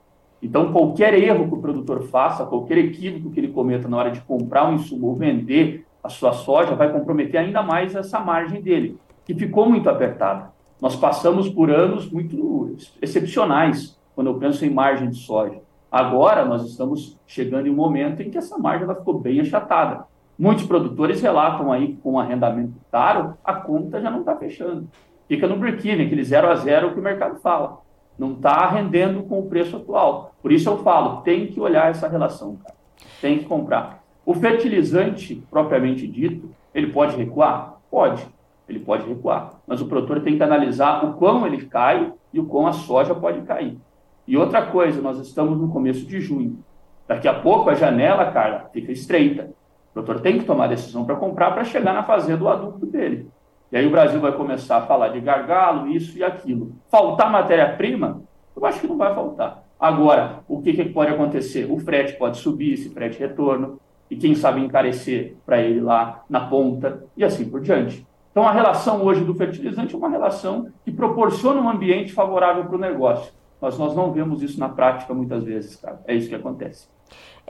Então, 0.43 0.73
qualquer 0.73 1.15
erro 1.15 1.49
que 1.49 1.55
o 1.55 1.61
produtor 1.61 2.03
faça, 2.09 2.45
qualquer 2.45 2.79
equívoco 2.79 3.31
que 3.31 3.41
ele 3.41 3.49
cometa 3.49 3.89
na 3.89 3.97
hora 3.97 4.11
de 4.11 4.21
comprar 4.21 4.69
um 4.69 4.75
insumo 4.75 5.09
ou 5.09 5.17
vender 5.17 5.87
a 6.03 6.09
sua 6.09 6.33
soja 6.33 6.75
vai 6.75 6.93
comprometer 6.93 7.41
ainda 7.41 7.63
mais 7.63 7.95
essa 7.95 8.21
margem 8.21 8.61
dele, 8.61 8.99
que 9.25 9.35
ficou 9.35 9.69
muito 9.69 9.89
apertada. 9.89 10.51
Nós 10.81 10.95
passamos 10.95 11.49
por 11.49 11.71
anos 11.71 12.11
muito 12.11 12.77
excepcionais 13.03 13.99
quando 14.15 14.29
eu 14.29 14.39
penso 14.39 14.65
em 14.65 14.71
margem 14.71 15.09
de 15.11 15.17
soja. 15.17 15.61
Agora 15.91 16.45
nós 16.45 16.65
estamos 16.65 17.19
chegando 17.27 17.67
em 17.67 17.71
um 17.71 17.75
momento 17.75 18.23
em 18.23 18.31
que 18.31 18.39
essa 18.39 18.59
margem 18.59 18.85
ela 18.85 18.95
ficou 18.95 19.19
bem 19.19 19.41
achatada. 19.41 20.05
Muitos 20.39 20.65
produtores 20.65 21.21
relatam 21.21 21.73
aí 21.73 21.89
que 21.89 21.97
com 21.97 22.13
o 22.13 22.19
arrendamento 22.21 22.75
caro, 22.93 23.37
a 23.43 23.55
conta 23.55 24.01
já 24.01 24.11
não 24.11 24.21
está 24.21 24.37
fechando. 24.37 24.89
Fica 25.27 25.49
no 25.49 25.57
break-even, 25.57 26.07
aquele 26.07 26.23
zero 26.23 26.49
a 26.49 26.55
zero 26.55 26.93
que 26.93 27.01
o 27.01 27.03
mercado 27.03 27.41
fala. 27.41 27.81
Não 28.19 28.33
está 28.33 28.69
rendendo 28.69 29.23
com 29.25 29.41
o 29.41 29.49
preço 29.49 29.77
atual. 29.77 30.35
Por 30.41 30.53
isso 30.53 30.69
eu 30.69 30.79
falo, 30.79 31.23
tem 31.23 31.47
que 31.49 31.61
olhar 31.61 31.91
essa 31.91 32.09
relação, 32.09 32.57
cara. 32.57 32.75
Tem 33.21 33.39
que 33.39 33.47
comprar. 33.47 33.98
O 34.29 34.35
fertilizante, 34.35 35.43
propriamente 35.51 36.07
dito, 36.07 36.51
ele 36.75 36.89
pode 36.89 37.17
recuar? 37.17 37.79
Pode, 37.91 38.29
ele 38.69 38.79
pode 38.79 39.09
recuar. 39.09 39.55
Mas 39.67 39.81
o 39.81 39.87
produtor 39.87 40.21
tem 40.21 40.37
que 40.37 40.43
analisar 40.43 41.03
o 41.03 41.15
quão 41.15 41.47
ele 41.47 41.65
cai 41.65 42.13
e 42.31 42.39
o 42.39 42.45
quão 42.45 42.67
a 42.67 42.73
soja 42.75 43.15
pode 43.15 43.41
cair. 43.47 43.79
E 44.27 44.37
outra 44.37 44.67
coisa, 44.67 45.01
nós 45.01 45.19
estamos 45.19 45.59
no 45.59 45.71
começo 45.71 46.05
de 46.05 46.21
junho. 46.21 46.59
Daqui 47.07 47.27
a 47.27 47.41
pouco 47.41 47.71
a 47.71 47.75
janela, 47.75 48.31
cara, 48.31 48.69
fica 48.71 48.93
estreita. 48.93 49.45
O 49.45 49.95
produtor 49.95 50.21
tem 50.21 50.39
que 50.39 50.45
tomar 50.45 50.67
decisão 50.67 51.07
para 51.07 51.17
comprar 51.17 51.53
para 51.53 51.65
chegar 51.65 51.95
na 51.95 52.03
fazenda 52.03 52.37
do 52.37 52.49
adulto 52.49 52.85
dele. 52.85 53.31
E 53.73 53.79
aí 53.79 53.87
o 53.87 53.91
Brasil 53.91 54.21
vai 54.21 54.33
começar 54.33 54.77
a 54.77 54.87
falar 54.87 55.09
de 55.09 55.21
gargalo, 55.21 55.89
isso 55.89 56.19
e 56.19 56.23
aquilo. 56.23 56.75
Faltar 56.91 57.33
matéria-prima? 57.33 58.21
Eu 58.55 58.67
acho 58.67 58.79
que 58.79 58.87
não 58.87 58.99
vai 58.99 59.15
faltar. 59.15 59.65
Agora, 59.81 60.41
o 60.47 60.61
que, 60.61 60.75
que 60.75 60.85
pode 60.85 61.15
acontecer? 61.15 61.67
O 61.71 61.79
frete 61.79 62.19
pode 62.19 62.37
subir, 62.37 62.75
esse 62.75 62.91
frete 62.91 63.19
retorno 63.19 63.81
e 64.11 64.17
quem 64.17 64.35
sabe 64.35 64.61
encarecer 64.61 65.37
para 65.45 65.61
ele 65.61 65.81
lá 65.81 66.23
na 66.29 66.41
ponta 66.41 67.05
e 67.17 67.25
assim 67.25 67.49
por 67.49 67.61
diante. 67.61 68.07
Então 68.31 68.47
a 68.47 68.53
relação 68.53 69.03
hoje 69.03 69.25
do 69.25 69.35
fertilizante 69.35 69.95
é 69.95 69.99
uma 69.99 70.09
relação 70.09 70.69
que 70.85 70.93
proporciona 70.93 71.61
um 71.61 71.69
ambiente 71.69 72.13
favorável 72.13 72.65
para 72.65 72.77
o 72.77 72.81
negócio. 72.81 73.33
Mas 73.61 73.79
nós 73.79 73.95
não 73.95 74.13
vemos 74.13 74.43
isso 74.43 74.59
na 74.59 74.69
prática 74.69 75.13
muitas 75.13 75.45
vezes, 75.45 75.77
cara. 75.77 76.01
É 76.07 76.15
isso 76.15 76.29
que 76.29 76.35
acontece. 76.35 76.89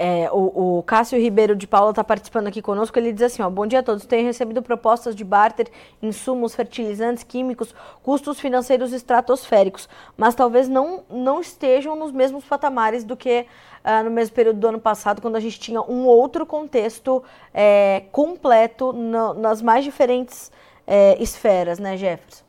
É, 0.00 0.30
o, 0.30 0.78
o, 0.78 0.82
Cássio 0.84 1.20
Ribeiro 1.20 1.56
de 1.56 1.66
Paula 1.66 1.90
está 1.90 2.04
participando 2.04 2.46
aqui 2.46 2.62
conosco. 2.62 2.96
Ele 2.96 3.12
diz 3.12 3.22
assim: 3.22 3.42
ó, 3.42 3.50
Bom 3.50 3.66
dia 3.66 3.80
a 3.80 3.82
todos. 3.82 4.06
Tenho 4.06 4.24
recebido 4.24 4.62
propostas 4.62 5.14
de 5.14 5.24
barter, 5.24 5.66
insumos, 6.00 6.54
fertilizantes, 6.54 7.24
químicos, 7.24 7.74
custos 8.00 8.38
financeiros 8.38 8.92
estratosféricos, 8.92 9.88
mas 10.16 10.36
talvez 10.36 10.68
não, 10.68 11.02
não 11.10 11.40
estejam 11.40 11.96
nos 11.96 12.12
mesmos 12.12 12.44
patamares 12.44 13.02
do 13.02 13.16
que 13.16 13.44
uh, 13.84 14.04
no 14.04 14.10
mesmo 14.12 14.36
período 14.36 14.60
do 14.60 14.68
ano 14.68 14.80
passado, 14.80 15.20
quando 15.20 15.34
a 15.34 15.40
gente 15.40 15.58
tinha 15.58 15.82
um 15.82 16.06
outro 16.06 16.46
contexto 16.46 17.20
é, 17.52 18.04
completo 18.12 18.92
nas 18.92 19.60
mais 19.60 19.84
diferentes 19.84 20.52
é, 20.86 21.20
esferas, 21.20 21.80
né, 21.80 21.96
Jefferson? 21.96 22.44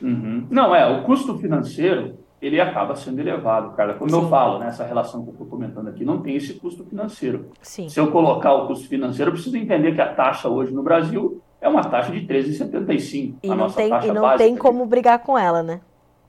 Uhum. 0.00 0.46
Não, 0.48 0.72
é, 0.72 0.86
o 0.86 1.02
custo 1.02 1.36
financeiro 1.38 2.18
ele 2.44 2.60
acaba 2.60 2.94
sendo 2.94 3.18
elevado, 3.20 3.70
cara. 3.74 3.94
Como 3.94 4.10
Sim. 4.10 4.16
eu 4.16 4.28
falo, 4.28 4.58
né, 4.58 4.68
essa 4.68 4.84
relação 4.84 5.22
que 5.22 5.28
eu 5.28 5.32
estou 5.32 5.46
comentando 5.46 5.88
aqui, 5.88 6.04
não 6.04 6.20
tem 6.20 6.36
esse 6.36 6.54
custo 6.54 6.84
financeiro. 6.84 7.50
Sim. 7.62 7.88
Se 7.88 7.98
eu 7.98 8.10
colocar 8.10 8.52
o 8.52 8.66
custo 8.66 8.88
financeiro, 8.88 9.30
eu 9.30 9.34
preciso 9.34 9.56
entender 9.56 9.94
que 9.94 10.00
a 10.00 10.12
taxa 10.12 10.48
hoje 10.48 10.72
no 10.72 10.82
Brasil 10.82 11.40
é 11.60 11.68
uma 11.68 11.82
taxa 11.82 12.12
de 12.12 12.26
13,75. 12.26 13.36
E 13.42 13.50
a 13.50 13.54
não, 13.54 13.70
tem, 13.70 13.88
e 13.88 14.12
não 14.12 14.36
tem 14.36 14.56
como 14.56 14.84
brigar 14.84 15.20
com 15.20 15.38
ela, 15.38 15.62
né? 15.62 15.80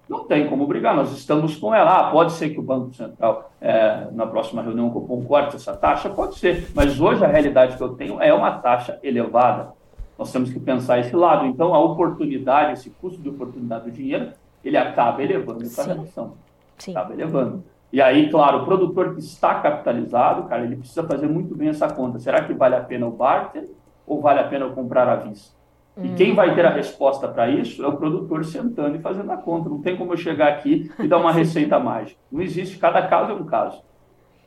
não 0.08 0.24
tem 0.26 0.48
como 0.48 0.68
brigar, 0.68 0.96
nós 0.96 1.12
estamos 1.12 1.56
com 1.58 1.74
ela. 1.74 2.00
Ah, 2.00 2.12
pode 2.12 2.34
ser 2.34 2.50
que 2.50 2.60
o 2.60 2.64
Banco 2.64 2.94
Central, 2.94 3.52
é, 3.60 4.08
na 4.12 4.28
próxima 4.28 4.62
reunião, 4.62 4.90
concorde 4.90 5.56
essa 5.56 5.76
taxa? 5.76 6.10
Pode 6.10 6.38
ser, 6.38 6.68
mas 6.76 7.00
hoje 7.00 7.26
a 7.26 7.28
realidade 7.28 7.76
que 7.76 7.84
eu 7.84 7.90
tenho 7.90 8.22
é 8.22 8.34
uma 8.34 8.52
taxa 8.52 9.00
elevada. 9.02 9.74
Nós 10.18 10.32
temos 10.32 10.52
que 10.52 10.60
pensar 10.60 11.00
esse 11.00 11.16
lado. 11.16 11.46
Então, 11.46 11.74
a 11.74 11.80
oportunidade, 11.80 12.74
esse 12.74 12.90
custo 12.90 13.22
de 13.22 13.30
oportunidade 13.30 13.86
do 13.86 13.92
dinheiro, 13.92 14.32
ele 14.66 14.78
acaba 14.78 15.24
elevando 15.24 15.64
essa 15.64 15.84
relação. 15.84 16.34
Sim. 16.78 16.92
Acaba 16.92 17.14
elevando. 17.14 17.64
E 17.94 18.02
aí, 18.02 18.30
claro, 18.30 18.64
o 18.64 18.66
produtor 18.66 19.14
que 19.14 19.20
está 19.20 19.62
capitalizado, 19.62 20.44
cara, 20.50 20.64
ele 20.64 20.76
precisa 20.76 21.04
fazer 21.04 21.28
muito 21.28 21.56
bem 21.56 21.70
essa 21.70 21.88
conta. 21.88 22.20
Será 22.20 22.44
que 22.44 22.54
vale 22.54 22.76
a 22.76 22.82
pena 22.82 23.08
o 23.08 23.12
barter 23.12 23.70
ou 24.06 24.22
vale 24.22 24.40
a 24.40 24.48
pena 24.48 24.66
eu 24.66 24.74
comprar 24.74 25.08
à 25.08 25.16
vista? 25.16 25.56
E 26.04 26.10
quem 26.10 26.36
vai 26.36 26.54
ter 26.54 26.66
a 26.66 26.72
resposta 26.72 27.26
para 27.26 27.50
isso 27.50 27.82
é 27.82 27.88
o 27.88 27.96
produtor 27.96 28.44
sentando 28.44 28.98
e 28.98 29.00
fazendo 29.00 29.32
a 29.32 29.38
conta. 29.38 29.70
Não 29.70 29.82
tem 29.82 29.96
como 29.96 30.12
eu 30.12 30.18
chegar 30.18 30.50
aqui 30.50 30.92
e 31.00 31.08
dar 31.08 31.20
uma 31.20 31.32
receita 31.32 31.80
mágica. 31.80 32.20
Não 32.30 32.42
existe, 32.42 32.78
cada 32.78 33.08
caso 33.08 33.32
é 33.32 33.36
um 33.36 33.46
caso. 33.46 33.82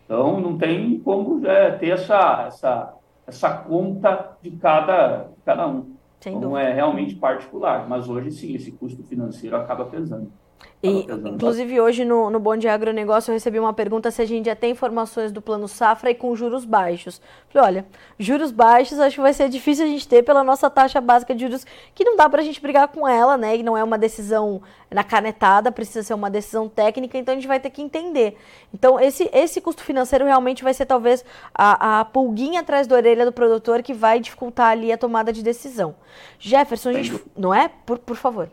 Então, 0.04 0.40
não 0.40 0.58
tem 0.58 0.98
como 1.00 1.46
é, 1.46 1.70
ter 1.70 1.90
essa, 1.90 2.44
essa, 2.46 2.94
essa 3.26 3.50
conta 3.50 4.36
de 4.42 4.50
cada, 4.52 5.28
de 5.34 5.42
cada 5.42 5.66
um. 5.66 5.96
Sem 6.20 6.34
então, 6.36 6.50
dúvida. 6.50 6.68
é 6.68 6.74
realmente 6.74 7.14
particular. 7.14 7.88
Mas 7.88 8.08
hoje, 8.08 8.30
sim, 8.32 8.54
esse 8.54 8.72
custo 8.72 9.02
financeiro 9.04 9.56
acaba 9.56 9.84
pesando. 9.86 10.32
E, 10.80 11.06
inclusive, 11.10 11.80
hoje 11.80 12.04
no, 12.04 12.30
no 12.30 12.38
Bom 12.38 12.56
Dia 12.56 12.72
Agronegócio 12.72 13.32
eu 13.32 13.34
recebi 13.34 13.58
uma 13.58 13.72
pergunta 13.72 14.12
se 14.12 14.22
a 14.22 14.24
gente 14.24 14.46
já 14.46 14.54
tem 14.54 14.70
informações 14.70 15.32
do 15.32 15.42
plano 15.42 15.66
safra 15.66 16.08
e 16.08 16.14
com 16.14 16.36
juros 16.36 16.64
baixos. 16.64 17.20
Falei, 17.48 17.68
olha, 17.68 17.86
juros 18.16 18.52
baixos 18.52 19.00
acho 19.00 19.16
que 19.16 19.20
vai 19.20 19.32
ser 19.32 19.48
difícil 19.48 19.84
a 19.84 19.88
gente 19.88 20.06
ter 20.06 20.22
pela 20.22 20.44
nossa 20.44 20.70
taxa 20.70 21.00
básica 21.00 21.34
de 21.34 21.46
juros, 21.46 21.66
que 21.96 22.04
não 22.04 22.16
dá 22.16 22.28
para 22.28 22.42
a 22.42 22.44
gente 22.44 22.60
brigar 22.60 22.86
com 22.86 23.08
ela, 23.08 23.36
né? 23.36 23.56
E 23.56 23.62
não 23.64 23.76
é 23.76 23.82
uma 23.82 23.98
decisão 23.98 24.62
na 24.88 25.02
canetada, 25.02 25.72
precisa 25.72 26.04
ser 26.04 26.14
uma 26.14 26.30
decisão 26.30 26.68
técnica, 26.68 27.18
então 27.18 27.32
a 27.32 27.36
gente 27.36 27.48
vai 27.48 27.58
ter 27.58 27.70
que 27.70 27.82
entender. 27.82 28.36
Então, 28.72 29.00
esse, 29.00 29.28
esse 29.32 29.60
custo 29.60 29.82
financeiro 29.82 30.26
realmente 30.26 30.62
vai 30.62 30.72
ser 30.72 30.86
talvez 30.86 31.24
a, 31.52 32.00
a 32.00 32.04
pulguinha 32.04 32.60
atrás 32.60 32.86
da 32.86 32.94
orelha 32.94 33.24
do 33.24 33.32
produtor 33.32 33.82
que 33.82 33.92
vai 33.92 34.20
dificultar 34.20 34.70
ali 34.70 34.92
a 34.92 34.98
tomada 34.98 35.32
de 35.32 35.42
decisão. 35.42 35.96
Jefferson, 36.38 36.90
a 36.90 36.92
gente, 36.92 37.20
não 37.36 37.52
é? 37.52 37.68
Por, 37.84 37.98
por 37.98 38.16
favor. 38.16 38.48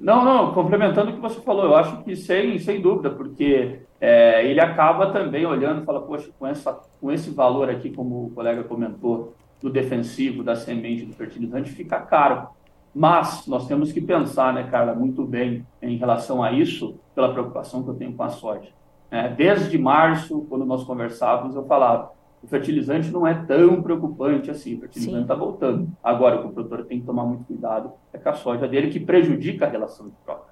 Não, 0.00 0.24
não, 0.24 0.54
complementando 0.54 1.10
o 1.10 1.14
que 1.14 1.20
você 1.20 1.40
falou, 1.42 1.66
eu 1.66 1.76
acho 1.76 2.02
que 2.02 2.16
sem, 2.16 2.58
sem 2.58 2.80
dúvida, 2.80 3.10
porque 3.10 3.82
é, 4.00 4.46
ele 4.46 4.58
acaba 4.58 5.12
também 5.12 5.44
olhando 5.44 5.82
e 5.82 5.84
fala, 5.84 6.00
poxa, 6.00 6.30
com, 6.38 6.46
essa, 6.46 6.72
com 6.98 7.12
esse 7.12 7.30
valor 7.30 7.68
aqui, 7.68 7.90
como 7.90 8.24
o 8.24 8.30
colega 8.30 8.64
comentou, 8.64 9.34
do 9.60 9.68
defensivo, 9.68 10.42
da 10.42 10.56
semente, 10.56 11.04
do 11.04 11.12
fertilizante, 11.12 11.70
fica 11.70 12.00
caro. 12.00 12.48
Mas 12.94 13.46
nós 13.46 13.68
temos 13.68 13.92
que 13.92 14.00
pensar, 14.00 14.54
né, 14.54 14.64
Carla, 14.70 14.94
muito 14.94 15.22
bem 15.22 15.66
em 15.82 15.96
relação 15.96 16.42
a 16.42 16.50
isso, 16.50 16.98
pela 17.14 17.32
preocupação 17.32 17.82
que 17.82 17.90
eu 17.90 17.94
tenho 17.94 18.14
com 18.14 18.22
a 18.22 18.30
soja. 18.30 18.68
É, 19.10 19.28
desde 19.28 19.76
março, 19.76 20.46
quando 20.48 20.64
nós 20.64 20.82
conversávamos, 20.84 21.54
eu 21.54 21.66
falava, 21.66 22.10
o 22.42 22.46
fertilizante 22.46 23.10
não 23.10 23.26
é 23.26 23.34
tão 23.34 23.82
preocupante 23.82 24.50
assim, 24.50 24.76
o 24.76 24.80
fertilizante 24.80 25.22
está 25.22 25.34
voltando. 25.34 25.88
Agora, 26.02 26.36
o 26.36 26.42
que 26.42 26.48
o 26.48 26.52
produtor 26.52 26.84
tem 26.86 27.00
que 27.00 27.06
tomar 27.06 27.24
muito 27.24 27.44
cuidado 27.44 27.92
é 28.12 28.18
com 28.18 28.28
a 28.28 28.34
soja 28.34 28.66
dele, 28.66 28.90
que 28.90 28.98
prejudica 28.98 29.66
a 29.66 29.68
relação 29.68 30.08
de 30.08 30.14
troca. 30.24 30.50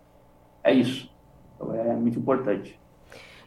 É 0.62 0.72
isso. 0.72 1.10
Então, 1.56 1.74
é 1.74 1.94
muito 1.94 2.18
importante. 2.18 2.78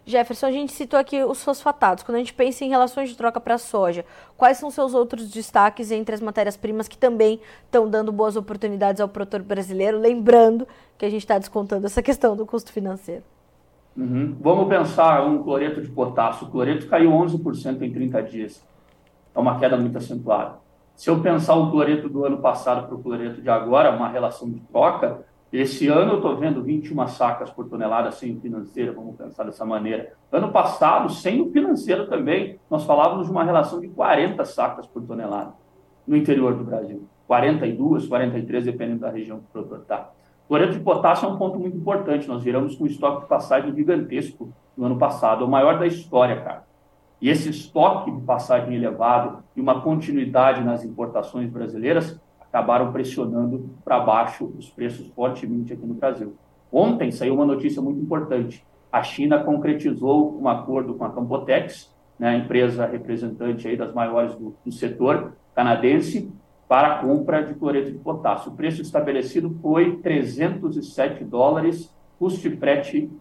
Jefferson, 0.03 0.47
a 0.47 0.51
gente 0.51 0.73
citou 0.73 0.99
aqui 0.99 1.23
os 1.23 1.43
fosfatados. 1.43 2.03
Quando 2.03 2.15
a 2.15 2.19
gente 2.19 2.33
pensa 2.33 2.65
em 2.65 2.69
relações 2.69 3.09
de 3.09 3.15
troca 3.15 3.39
para 3.39 3.55
a 3.55 3.59
soja, 3.59 4.03
quais 4.35 4.57
são 4.57 4.71
seus 4.71 4.95
outros 4.95 5.29
destaques 5.29 5.91
entre 5.91 6.15
as 6.15 6.21
matérias-primas 6.21 6.87
que 6.87 6.97
também 6.97 7.39
estão 7.65 7.87
dando 7.87 8.11
boas 8.11 8.35
oportunidades 8.35 8.99
ao 8.99 9.07
produtor 9.07 9.43
brasileiro? 9.43 9.99
Lembrando 9.99 10.67
que 10.97 11.05
a 11.05 11.09
gente 11.09 11.21
está 11.21 11.37
descontando 11.37 11.85
essa 11.85 12.01
questão 12.01 12.35
do 12.35 12.45
custo 12.45 12.71
financeiro. 12.71 13.23
Uhum. 13.95 14.37
Vamos 14.39 14.67
pensar 14.67 15.25
um 15.25 15.43
cloreto 15.43 15.81
de 15.81 15.89
potássio. 15.89 16.47
O 16.47 16.51
cloreto 16.51 16.87
caiu 16.87 17.11
11% 17.11 17.81
em 17.81 17.91
30 17.91 18.23
dias. 18.23 18.65
É 19.35 19.39
uma 19.39 19.59
queda 19.59 19.77
muito 19.77 19.97
acentuada. 19.97 20.59
Se 20.95 21.09
eu 21.09 21.19
pensar 21.21 21.55
o 21.55 21.71
cloreto 21.71 22.07
do 22.07 22.25
ano 22.25 22.37
passado 22.37 22.87
para 22.87 22.95
o 22.95 23.01
cloreto 23.01 23.41
de 23.41 23.49
agora, 23.49 23.95
uma 23.95 24.07
relação 24.07 24.49
de 24.49 24.59
troca, 24.61 25.25
esse 25.51 25.87
ano 25.87 26.13
eu 26.13 26.15
estou 26.17 26.37
vendo 26.37 26.63
21 26.63 27.07
sacas 27.07 27.49
por 27.49 27.67
tonelada 27.67 28.11
sem 28.11 28.35
o 28.35 28.39
financeiro, 28.39 28.93
vamos 28.93 29.17
pensar 29.17 29.43
dessa 29.43 29.65
maneira. 29.65 30.13
Ano 30.31 30.51
passado, 30.51 31.09
sem 31.09 31.41
o 31.41 31.51
financeiro 31.51 32.07
também, 32.07 32.57
nós 32.69 32.85
falávamos 32.85 33.25
de 33.25 33.31
uma 33.31 33.43
relação 33.43 33.81
de 33.81 33.89
40 33.89 34.45
sacas 34.45 34.87
por 34.87 35.03
tonelada 35.03 35.53
no 36.07 36.15
interior 36.15 36.55
do 36.55 36.63
Brasil. 36.63 37.05
42, 37.27 38.07
43, 38.07 38.65
dependendo 38.65 38.99
da 38.99 39.09
região 39.09 39.39
que 39.39 39.45
o 39.45 39.51
produtor 39.51 39.79
está. 39.79 40.09
Cloreto 40.51 40.73
de 40.73 40.79
potássio 40.81 41.29
é 41.29 41.31
um 41.31 41.37
ponto 41.37 41.57
muito 41.57 41.77
importante. 41.77 42.27
Nós 42.27 42.43
viramos 42.43 42.75
com 42.75 42.83
um 42.83 42.87
estoque 42.87 43.21
de 43.21 43.29
passagem 43.29 43.73
gigantesco 43.73 44.51
no 44.75 44.85
ano 44.85 44.97
passado, 44.97 45.45
o 45.45 45.47
maior 45.47 45.79
da 45.79 45.87
história, 45.87 46.41
cara. 46.41 46.65
E 47.21 47.29
esse 47.29 47.47
estoque 47.49 48.11
de 48.11 48.19
passagem 48.23 48.75
elevado 48.75 49.41
e 49.55 49.61
uma 49.61 49.79
continuidade 49.79 50.61
nas 50.61 50.83
importações 50.83 51.49
brasileiras 51.49 52.19
acabaram 52.41 52.91
pressionando 52.91 53.69
para 53.85 54.01
baixo 54.01 54.53
os 54.57 54.69
preços 54.69 55.07
fortemente 55.15 55.71
aqui 55.71 55.85
no 55.85 55.93
Brasil. 55.93 56.35
Ontem 56.69 57.11
saiu 57.11 57.35
uma 57.35 57.45
notícia 57.45 57.81
muito 57.81 58.01
importante. 58.01 58.61
A 58.91 59.01
China 59.01 59.41
concretizou 59.45 60.37
um 60.37 60.49
acordo 60.49 60.95
com 60.95 61.05
a 61.05 61.11
Campotex, 61.11 61.95
né, 62.19 62.35
empresa 62.35 62.85
representante 62.85 63.69
aí 63.69 63.77
das 63.77 63.93
maiores 63.93 64.35
do, 64.35 64.53
do 64.65 64.71
setor 64.73 65.31
canadense, 65.55 66.29
para 66.71 66.87
a 66.87 66.97
compra 66.99 67.43
de 67.43 67.53
cloreto 67.53 67.91
de 67.91 67.97
potássio. 67.97 68.49
O 68.49 68.55
preço 68.55 68.81
estabelecido 68.81 69.53
foi 69.61 69.97
307 69.97 71.21
dólares, 71.25 71.93
custo 72.17 72.49
frete 72.55 73.11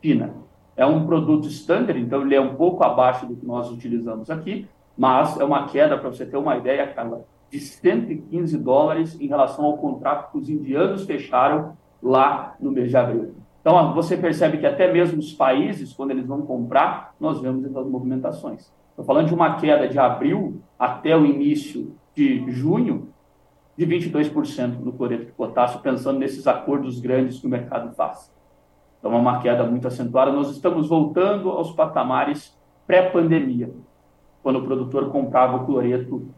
China. 0.00 0.32
É 0.76 0.86
um 0.86 1.04
produto 1.04 1.48
standard, 1.48 2.00
então 2.00 2.22
ele 2.22 2.36
é 2.36 2.40
um 2.40 2.54
pouco 2.54 2.84
abaixo 2.84 3.26
do 3.26 3.34
que 3.34 3.44
nós 3.44 3.68
utilizamos 3.68 4.30
aqui, 4.30 4.68
mas 4.96 5.40
é 5.40 5.42
uma 5.42 5.66
queda, 5.66 5.98
para 5.98 6.08
você 6.08 6.24
ter 6.24 6.36
uma 6.36 6.56
ideia, 6.56 6.86
Carla, 6.86 7.24
de 7.50 7.58
115 7.58 8.56
dólares 8.58 9.20
em 9.20 9.26
relação 9.26 9.64
ao 9.64 9.76
contrato 9.76 10.30
que 10.30 10.38
os 10.38 10.48
indianos 10.48 11.04
fecharam 11.04 11.76
lá 12.00 12.54
no 12.60 12.70
mês 12.70 12.90
de 12.90 12.96
abril. 12.96 13.34
Então, 13.60 13.92
você 13.92 14.16
percebe 14.16 14.58
que 14.58 14.66
até 14.66 14.92
mesmo 14.92 15.18
os 15.18 15.32
países, 15.32 15.92
quando 15.92 16.12
eles 16.12 16.26
vão 16.26 16.42
comprar, 16.42 17.12
nós 17.18 17.40
vemos 17.40 17.64
essas 17.64 17.88
movimentações. 17.88 18.72
Estou 18.90 19.04
falando 19.04 19.26
de 19.26 19.34
uma 19.34 19.56
queda 19.56 19.88
de 19.88 19.98
abril 19.98 20.62
até 20.78 21.16
o 21.16 21.26
início 21.26 21.98
de 22.14 22.50
junho 22.50 23.08
de 23.76 23.86
22% 23.86 24.78
no 24.80 24.92
cloreto 24.92 25.26
de 25.26 25.32
potássio, 25.32 25.80
pensando 25.80 26.18
nesses 26.18 26.46
acordos 26.46 27.00
grandes 27.00 27.40
que 27.40 27.46
o 27.46 27.50
mercado 27.50 27.94
faz. 27.94 28.30
Então, 28.98 29.12
é 29.14 29.16
uma 29.16 29.40
queda 29.40 29.64
muito 29.64 29.88
acentuada. 29.88 30.30
Nós 30.30 30.50
estamos 30.50 30.88
voltando 30.88 31.50
aos 31.50 31.72
patamares 31.72 32.54
pré-pandemia, 32.86 33.72
quando 34.42 34.58
o 34.58 34.64
produtor 34.64 35.10
comprava 35.10 35.56
o 35.56 35.64
cloreto 35.64 36.28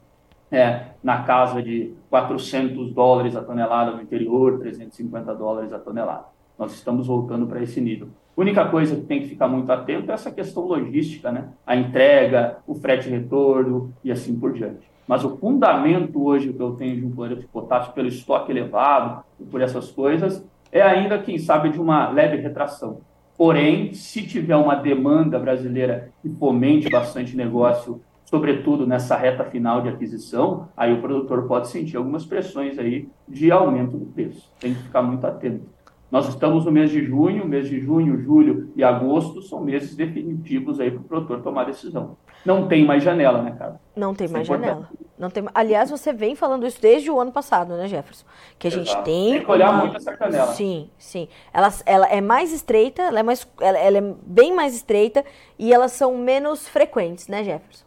é, 0.52 0.90
na 1.02 1.22
casa 1.22 1.62
de 1.62 1.94
400 2.10 2.92
dólares 2.92 3.34
a 3.34 3.42
tonelada 3.42 3.92
no 3.92 4.02
interior, 4.02 4.58
350 4.58 5.34
dólares 5.34 5.72
a 5.72 5.78
tonelada. 5.78 6.26
Nós 6.58 6.74
estamos 6.74 7.06
voltando 7.06 7.46
para 7.46 7.62
esse 7.62 7.80
nível. 7.80 8.08
A 8.36 8.40
única 8.40 8.68
coisa 8.68 8.94
que 8.94 9.02
tem 9.02 9.22
que 9.22 9.28
ficar 9.28 9.48
muito 9.48 9.70
atento 9.72 10.10
é 10.10 10.14
essa 10.14 10.30
questão 10.30 10.64
logística, 10.64 11.32
né? 11.32 11.48
A 11.66 11.74
entrega, 11.74 12.58
o 12.66 12.74
frete 12.74 13.08
retorno 13.08 13.92
e 14.04 14.12
assim 14.12 14.38
por 14.38 14.52
diante. 14.52 14.91
Mas 15.12 15.24
o 15.26 15.36
fundamento 15.36 16.24
hoje 16.24 16.54
que 16.54 16.62
eu 16.62 16.70
tenho 16.70 16.96
de 16.96 17.04
um 17.04 17.10
cloreto 17.10 17.42
de 17.42 17.46
potássio 17.46 17.92
pelo 17.92 18.08
estoque 18.08 18.50
elevado 18.50 19.22
e 19.38 19.44
por 19.44 19.60
essas 19.60 19.90
coisas 19.90 20.42
é 20.72 20.80
ainda, 20.80 21.18
quem 21.18 21.36
sabe, 21.36 21.68
de 21.68 21.78
uma 21.78 22.08
leve 22.08 22.38
retração. 22.38 23.02
Porém, 23.36 23.92
se 23.92 24.26
tiver 24.26 24.56
uma 24.56 24.74
demanda 24.74 25.38
brasileira 25.38 26.10
que 26.22 26.30
fomente 26.30 26.88
bastante 26.88 27.36
negócio, 27.36 28.00
sobretudo 28.24 28.86
nessa 28.86 29.14
reta 29.14 29.44
final 29.44 29.82
de 29.82 29.90
aquisição, 29.90 30.70
aí 30.74 30.94
o 30.94 31.02
produtor 31.02 31.46
pode 31.46 31.68
sentir 31.68 31.98
algumas 31.98 32.24
pressões 32.24 32.78
aí 32.78 33.06
de 33.28 33.52
aumento 33.52 33.98
do 33.98 34.06
preço. 34.06 34.50
Tem 34.58 34.72
que 34.72 34.82
ficar 34.84 35.02
muito 35.02 35.26
atento. 35.26 35.66
Nós 36.10 36.26
estamos 36.26 36.64
no 36.64 36.72
mês 36.72 36.90
de 36.90 37.04
junho, 37.04 37.46
mês 37.46 37.68
de 37.68 37.78
junho, 37.78 38.18
julho 38.18 38.72
e 38.74 38.82
agosto 38.82 39.42
são 39.42 39.62
meses 39.62 39.94
definitivos 39.94 40.80
aí 40.80 40.90
para 40.90 41.00
o 41.00 41.04
produtor 41.04 41.42
tomar 41.42 41.64
decisão. 41.64 42.16
Não 42.44 42.66
tem 42.66 42.84
mais 42.84 43.02
janela, 43.02 43.42
né, 43.42 43.54
cara? 43.58 43.80
Não 43.94 44.14
tem 44.14 44.26
é 44.26 44.30
mais 44.30 44.46
janela. 44.46 44.88
Não 45.18 45.30
tem... 45.30 45.44
Aliás, 45.54 45.90
você 45.90 46.12
vem 46.12 46.34
falando 46.34 46.66
isso 46.66 46.80
desde 46.80 47.10
o 47.10 47.20
ano 47.20 47.30
passado, 47.30 47.74
né, 47.74 47.86
Jefferson? 47.86 48.24
Que 48.58 48.66
a 48.66 48.70
Exato. 48.70 48.84
gente 48.84 49.04
tem. 49.04 49.32
Tem 49.34 49.44
que 49.44 49.50
olhar 49.50 49.72
muito 49.72 49.96
essa 49.96 50.16
janela. 50.16 50.52
Sim, 50.52 50.90
sim. 50.98 51.28
Ela, 51.52 51.68
ela 51.86 52.06
é 52.06 52.20
mais 52.20 52.52
estreita, 52.52 53.02
ela 53.02 53.20
é, 53.20 53.22
mais, 53.22 53.46
ela, 53.60 53.78
ela 53.78 53.98
é 53.98 54.14
bem 54.26 54.54
mais 54.54 54.74
estreita 54.74 55.24
e 55.58 55.72
elas 55.72 55.92
são 55.92 56.16
menos 56.18 56.68
frequentes, 56.68 57.28
né, 57.28 57.44
Jefferson? 57.44 57.84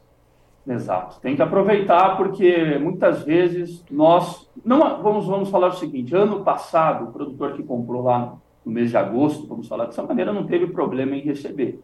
Exato. 0.67 1.19
Tem 1.19 1.35
que 1.35 1.41
aproveitar 1.41 2.17
porque 2.17 2.77
muitas 2.79 3.23
vezes 3.23 3.83
nós 3.89 4.49
não 4.63 5.01
vamos 5.01 5.27
vamos 5.27 5.49
falar 5.49 5.67
o 5.67 5.73
seguinte, 5.73 6.15
ano 6.15 6.43
passado 6.43 7.05
o 7.05 7.11
produtor 7.11 7.53
que 7.53 7.61
comprou 7.61 8.01
lá 8.01 8.35
no 8.65 8.71
mês 8.71 8.89
de 8.89 8.97
agosto, 8.97 9.45
vamos 9.45 9.67
falar 9.67 9.85
dessa 9.85 10.01
maneira, 10.01 10.33
não 10.33 10.47
teve 10.47 10.67
problema 10.67 11.15
em 11.15 11.21
receber. 11.21 11.79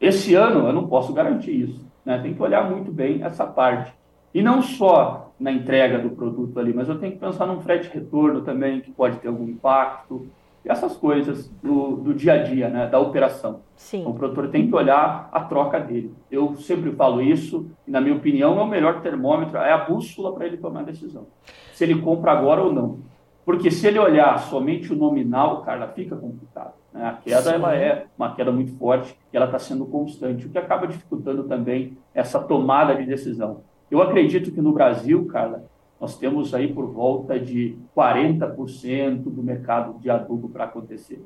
Esse 0.00 0.34
ano 0.34 0.66
eu 0.66 0.72
não 0.72 0.88
posso 0.88 1.12
garantir 1.12 1.52
isso, 1.52 1.86
né? 2.04 2.18
Tem 2.18 2.34
que 2.34 2.42
olhar 2.42 2.68
muito 2.70 2.90
bem 2.90 3.22
essa 3.22 3.46
parte. 3.46 3.92
E 4.32 4.42
não 4.42 4.62
só 4.62 5.32
na 5.38 5.50
entrega 5.50 5.98
do 5.98 6.10
produto 6.10 6.58
ali, 6.60 6.72
mas 6.72 6.88
eu 6.88 6.98
tenho 6.98 7.12
que 7.12 7.18
pensar 7.18 7.46
num 7.46 7.60
frete 7.60 7.90
retorno 7.92 8.42
também 8.42 8.80
que 8.80 8.90
pode 8.92 9.18
ter 9.18 9.28
algum 9.28 9.48
impacto. 9.48 10.26
essas 10.64 10.94
coisas 10.96 11.48
do, 11.62 11.96
do 11.96 12.14
dia 12.14 12.34
a 12.34 12.42
dia, 12.42 12.68
né, 12.68 12.86
da 12.86 12.98
operação. 12.98 13.60
Sim. 13.74 14.04
O 14.06 14.12
produtor 14.12 14.48
tem 14.48 14.68
que 14.68 14.74
olhar 14.74 15.28
a 15.32 15.40
troca 15.40 15.80
dele. 15.80 16.12
Eu 16.30 16.54
sempre 16.56 16.92
falo 16.92 17.22
isso, 17.22 17.70
e 17.88 17.90
na 17.90 18.00
minha 18.00 18.14
opinião 18.14 18.58
é 18.58 18.62
o 18.62 18.68
melhor 18.68 19.00
termômetro, 19.00 19.56
é 19.56 19.72
a 19.72 19.78
bússola 19.78 20.34
para 20.34 20.46
ele 20.46 20.58
tomar 20.58 20.80
a 20.80 20.84
decisão. 20.84 21.26
Se 21.72 21.84
ele 21.84 22.00
compra 22.00 22.32
agora 22.32 22.62
ou 22.62 22.72
não. 22.72 22.98
Porque 23.44 23.70
se 23.70 23.86
ele 23.86 23.98
olhar 23.98 24.38
somente 24.38 24.92
o 24.92 24.96
nominal, 24.96 25.62
Carla, 25.62 25.88
fica 25.88 26.14
complicado. 26.14 26.74
Né? 26.92 27.04
A 27.04 27.12
queda 27.12 27.50
ela 27.50 27.74
é 27.74 28.06
uma 28.18 28.34
queda 28.34 28.50
muito 28.50 28.76
forte 28.76 29.16
e 29.32 29.36
ela 29.36 29.46
está 29.46 29.58
sendo 29.58 29.86
constante, 29.86 30.46
o 30.46 30.50
que 30.50 30.58
acaba 30.58 30.86
dificultando 30.86 31.44
também 31.44 31.96
essa 32.14 32.38
tomada 32.38 32.94
de 32.94 33.04
decisão. 33.04 33.62
Eu 33.90 34.02
acredito 34.02 34.52
que 34.52 34.60
no 34.60 34.72
Brasil, 34.72 35.26
Carla, 35.26 35.64
nós 36.00 36.16
temos 36.16 36.54
aí 36.54 36.72
por 36.72 36.86
volta 36.86 37.38
de 37.38 37.76
40% 37.96 39.22
do 39.24 39.42
mercado 39.42 39.98
de 39.98 40.08
adubo 40.08 40.48
para 40.48 40.64
acontecer, 40.64 41.24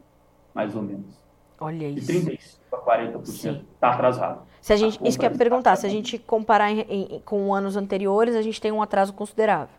mais 0.52 0.74
ou 0.74 0.82
menos. 0.82 1.22
Olha 1.60 1.88
isso. 1.88 2.12
De 2.12 2.20
35% 2.20 2.58
a 2.72 2.76
40% 2.78 3.62
está 3.74 3.90
atrasado. 3.90 4.42
Se 4.60 4.72
a 4.72 4.76
gente, 4.76 4.98
isso 5.06 5.18
que 5.18 5.24
eu 5.24 5.30
ia 5.30 5.36
perguntar, 5.36 5.76
se 5.76 5.86
a 5.86 5.88
gente 5.88 6.18
comparar 6.18 6.70
em, 6.70 6.80
em, 6.80 7.20
com 7.24 7.54
anos 7.54 7.76
anteriores, 7.76 8.34
a 8.34 8.42
gente 8.42 8.60
tem 8.60 8.72
um 8.72 8.82
atraso 8.82 9.12
considerável. 9.12 9.76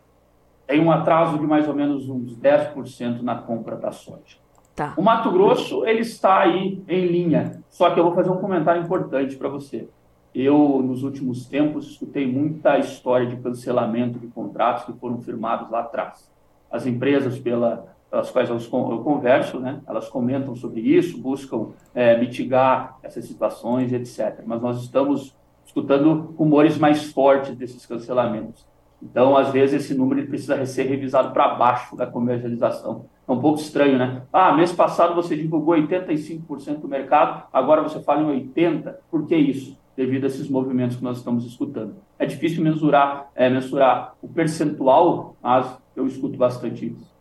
Tem 0.66 0.80
um 0.80 0.92
atraso 0.92 1.38
de 1.38 1.46
mais 1.46 1.68
ou 1.68 1.76
menos 1.76 2.10
uns 2.10 2.36
10% 2.38 3.22
na 3.22 3.36
compra 3.36 3.76
da 3.76 3.92
soja. 3.92 4.38
Tá. 4.76 4.94
O 4.98 5.02
Mato 5.02 5.32
Grosso, 5.32 5.86
ele 5.86 6.02
está 6.02 6.40
aí 6.40 6.84
em 6.88 7.06
linha. 7.08 7.64
Só 7.70 7.92
que 7.92 8.00
eu 8.00 8.04
vou 8.04 8.14
fazer 8.14 8.30
um 8.30 8.38
comentário 8.38 8.82
importante 8.82 9.38
para 9.38 9.48
você. 9.48 9.88
Eu, 10.34 10.82
nos 10.84 11.02
últimos 11.02 11.46
tempos, 11.46 11.92
escutei 11.92 12.30
muita 12.30 12.78
história 12.78 13.26
de 13.26 13.38
cancelamento 13.38 14.20
de 14.20 14.28
contratos 14.28 14.84
que 14.84 14.92
foram 15.00 15.22
firmados 15.22 15.72
lá 15.72 15.80
atrás. 15.80 16.30
As 16.70 16.86
empresas 16.86 17.40
pela, 17.40 17.88
pelas 18.12 18.30
quais 18.30 18.50
eu 18.50 18.60
converso, 19.02 19.62
né, 19.62 19.80
elas 19.88 20.10
comentam 20.10 20.54
sobre 20.58 20.82
isso, 20.82 21.22
buscam 21.22 21.70
é, 21.94 22.20
mitigar 22.20 22.98
essas 23.02 23.24
situações, 23.24 23.94
etc. 23.94 24.44
Mas 24.46 24.62
nós 24.62 24.82
estamos 24.82 25.34
escutando 25.66 26.34
rumores 26.38 26.78
mais 26.78 27.14
fortes 27.14 27.56
desses 27.56 27.86
cancelamentos. 27.86 28.68
Então, 29.02 29.36
às 29.38 29.52
vezes, 29.52 29.86
esse 29.86 29.94
número 29.94 30.26
precisa 30.28 30.66
ser 30.66 30.84
revisado 30.84 31.32
para 31.32 31.56
baixo 31.56 31.96
da 31.96 32.08
comercialização. 32.08 33.06
É 33.28 33.32
um 33.32 33.40
pouco 33.40 33.60
estranho, 33.60 33.98
né? 33.98 34.22
Ah, 34.32 34.54
mês 34.54 34.72
passado 34.72 35.16
você 35.16 35.36
divulgou 35.36 35.76
85% 35.76 36.80
do 36.80 36.88
mercado, 36.88 37.44
agora 37.52 37.82
você 37.82 38.02
fala 38.02 38.22
em 38.22 38.52
80%. 38.54 38.94
Por 39.10 39.28
que 39.28 39.36
isso? 39.36 39.78
devido 39.96 40.26
a 40.26 40.28
esses 40.28 40.50
movimentos 40.50 40.98
que 40.98 41.04
nós 41.04 41.18
estamos 41.18 41.46
escutando. 41.46 41.96
É 42.20 42.26
difícil 42.26 42.64
mensurar, 42.64 43.30
é, 43.34 43.50
mensurar 43.50 44.16
o 44.22 44.28
percentual, 44.28 45.36
mas 45.42 45.78
eu 45.96 46.06
escuto 46.06 46.38
bastante 46.38 46.88
isso. 46.88 47.16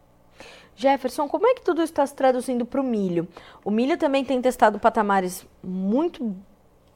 Jefferson, 0.76 1.28
como 1.28 1.46
é 1.46 1.54
que 1.54 1.62
tudo 1.62 1.82
está 1.82 2.04
se 2.04 2.14
traduzindo 2.16 2.66
para 2.66 2.80
o 2.80 2.84
milho? 2.84 3.28
O 3.64 3.70
milho 3.70 3.96
também 3.96 4.24
tem 4.24 4.40
testado 4.40 4.78
patamares 4.80 5.46
muito 5.62 6.34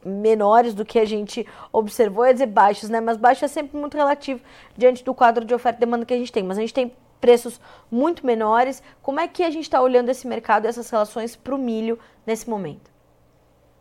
menores 0.05 0.75
do 0.75 0.85
que 0.85 0.99
a 0.99 1.05
gente 1.05 1.47
observou, 1.73 2.27
ia 2.27 2.33
dizer 2.33 2.47
baixos, 2.47 2.89
né? 2.89 3.01
Mas 3.01 3.17
baixo 3.17 3.45
é 3.45 3.49
sempre 3.49 3.79
muito 3.79 3.97
relativo 3.97 4.41
diante 4.77 5.05
do 5.05 5.15
quadro 5.15 5.45
de 5.45 5.55
oferta 5.55 5.79
e 5.79 5.81
demanda 5.81 6.05
que 6.05 6.15
a 6.15 6.19
gente 6.19 6.33
tem. 6.33 6.43
Mas 6.43 6.59
a 6.59 6.61
gente 6.61 6.75
tem 6.75 6.93
preços 7.21 7.61
muito 7.91 8.25
menores. 8.25 8.83
Como 9.03 9.21
é 9.21 9.29
que 9.29 9.43
a 9.43 9.51
gente 9.51 9.65
está 9.65 9.81
olhando 9.81 10.09
esse 10.09 10.27
mercado 10.27 10.65
e 10.65 10.69
essas 10.69 10.89
relações 10.91 11.37
para 11.37 11.55
o 11.55 11.59
milho 11.59 11.99
nesse 12.27 12.49
momento? 12.49 12.91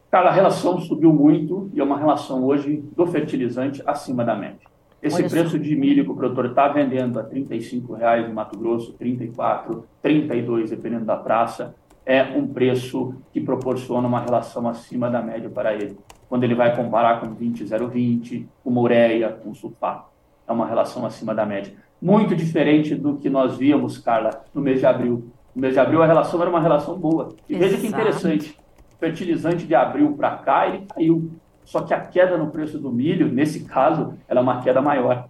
Cara, 0.10 0.30
a 0.30 0.32
relação 0.32 0.80
subiu 0.80 1.12
muito 1.12 1.70
e 1.74 1.80
é 1.80 1.84
uma 1.84 1.98
relação 1.98 2.44
hoje 2.46 2.84
do 2.96 3.06
fertilizante 3.06 3.84
acima 3.86 4.24
da 4.24 4.36
média. 4.36 4.68
Esse 5.02 5.18
Olha 5.18 5.30
preço 5.30 5.60
de 5.60 5.76
milho 5.76 6.04
que 6.06 6.12
o 6.12 6.16
produtor 6.16 6.48
está 6.48 6.68
vendendo 6.70 7.20
a 7.20 7.24
R$ 7.24 7.42
35,00 7.42 8.28
no 8.28 8.34
Mato 8.34 8.58
Grosso, 8.58 8.92
R$ 8.92 8.98
34, 9.00 9.76
R$ 9.76 9.84
32, 10.02 10.72
dependendo 10.72 11.06
da 11.06 11.16
praça, 11.16 11.76
é 12.08 12.24
um 12.24 12.48
preço 12.48 13.14
que 13.34 13.42
proporciona 13.42 14.08
uma 14.08 14.22
relação 14.22 14.66
acima 14.66 15.10
da 15.10 15.22
média 15.22 15.50
para 15.50 15.74
ele. 15.74 16.00
Quando 16.30 16.46
ele 16.46 16.56
vai 16.56 16.74
comparar 16.74 17.20
com 17.20 17.34
20,020, 17.34 18.48
com 18.64 18.78
ureia, 18.78 19.30
com 19.30 19.54
sulfato, 19.54 20.08
é 20.48 20.52
uma 20.54 20.66
relação 20.66 21.06
acima 21.06 21.36
da 21.36 21.46
média. 21.46 21.74
Muito 22.02 22.34
diferente 22.34 22.96
do 22.96 23.18
que 23.18 23.30
nós 23.30 23.58
víamos, 23.58 23.98
Carla, 23.98 24.46
no 24.54 24.62
mês 24.62 24.80
de 24.80 24.86
abril. 24.86 25.30
No 25.54 25.62
mês 25.62 25.74
de 25.74 25.80
abril 25.82 26.02
a 26.02 26.06
relação 26.06 26.40
era 26.40 26.50
uma 26.50 26.62
relação 26.62 26.98
boa. 26.98 27.36
E 27.50 27.56
Exato. 27.56 27.70
veja 27.70 27.82
que 27.82 27.88
interessante, 27.88 28.58
fertilizante 28.98 29.68
de 29.68 29.76
abril 29.76 30.14
para 30.14 30.38
cá, 30.38 30.66
ele 30.66 30.86
caiu. 30.86 31.30
Só 31.66 31.82
que 31.82 31.94
a 31.94 32.00
queda 32.00 32.38
no 32.38 32.52
preço 32.52 32.80
do 32.80 32.90
milho, 32.90 33.28
nesse 33.28 33.66
caso, 33.66 34.14
ela 34.30 34.40
é 34.40 34.44
uma 34.44 34.62
queda 34.62 34.82
maior. 34.82 35.28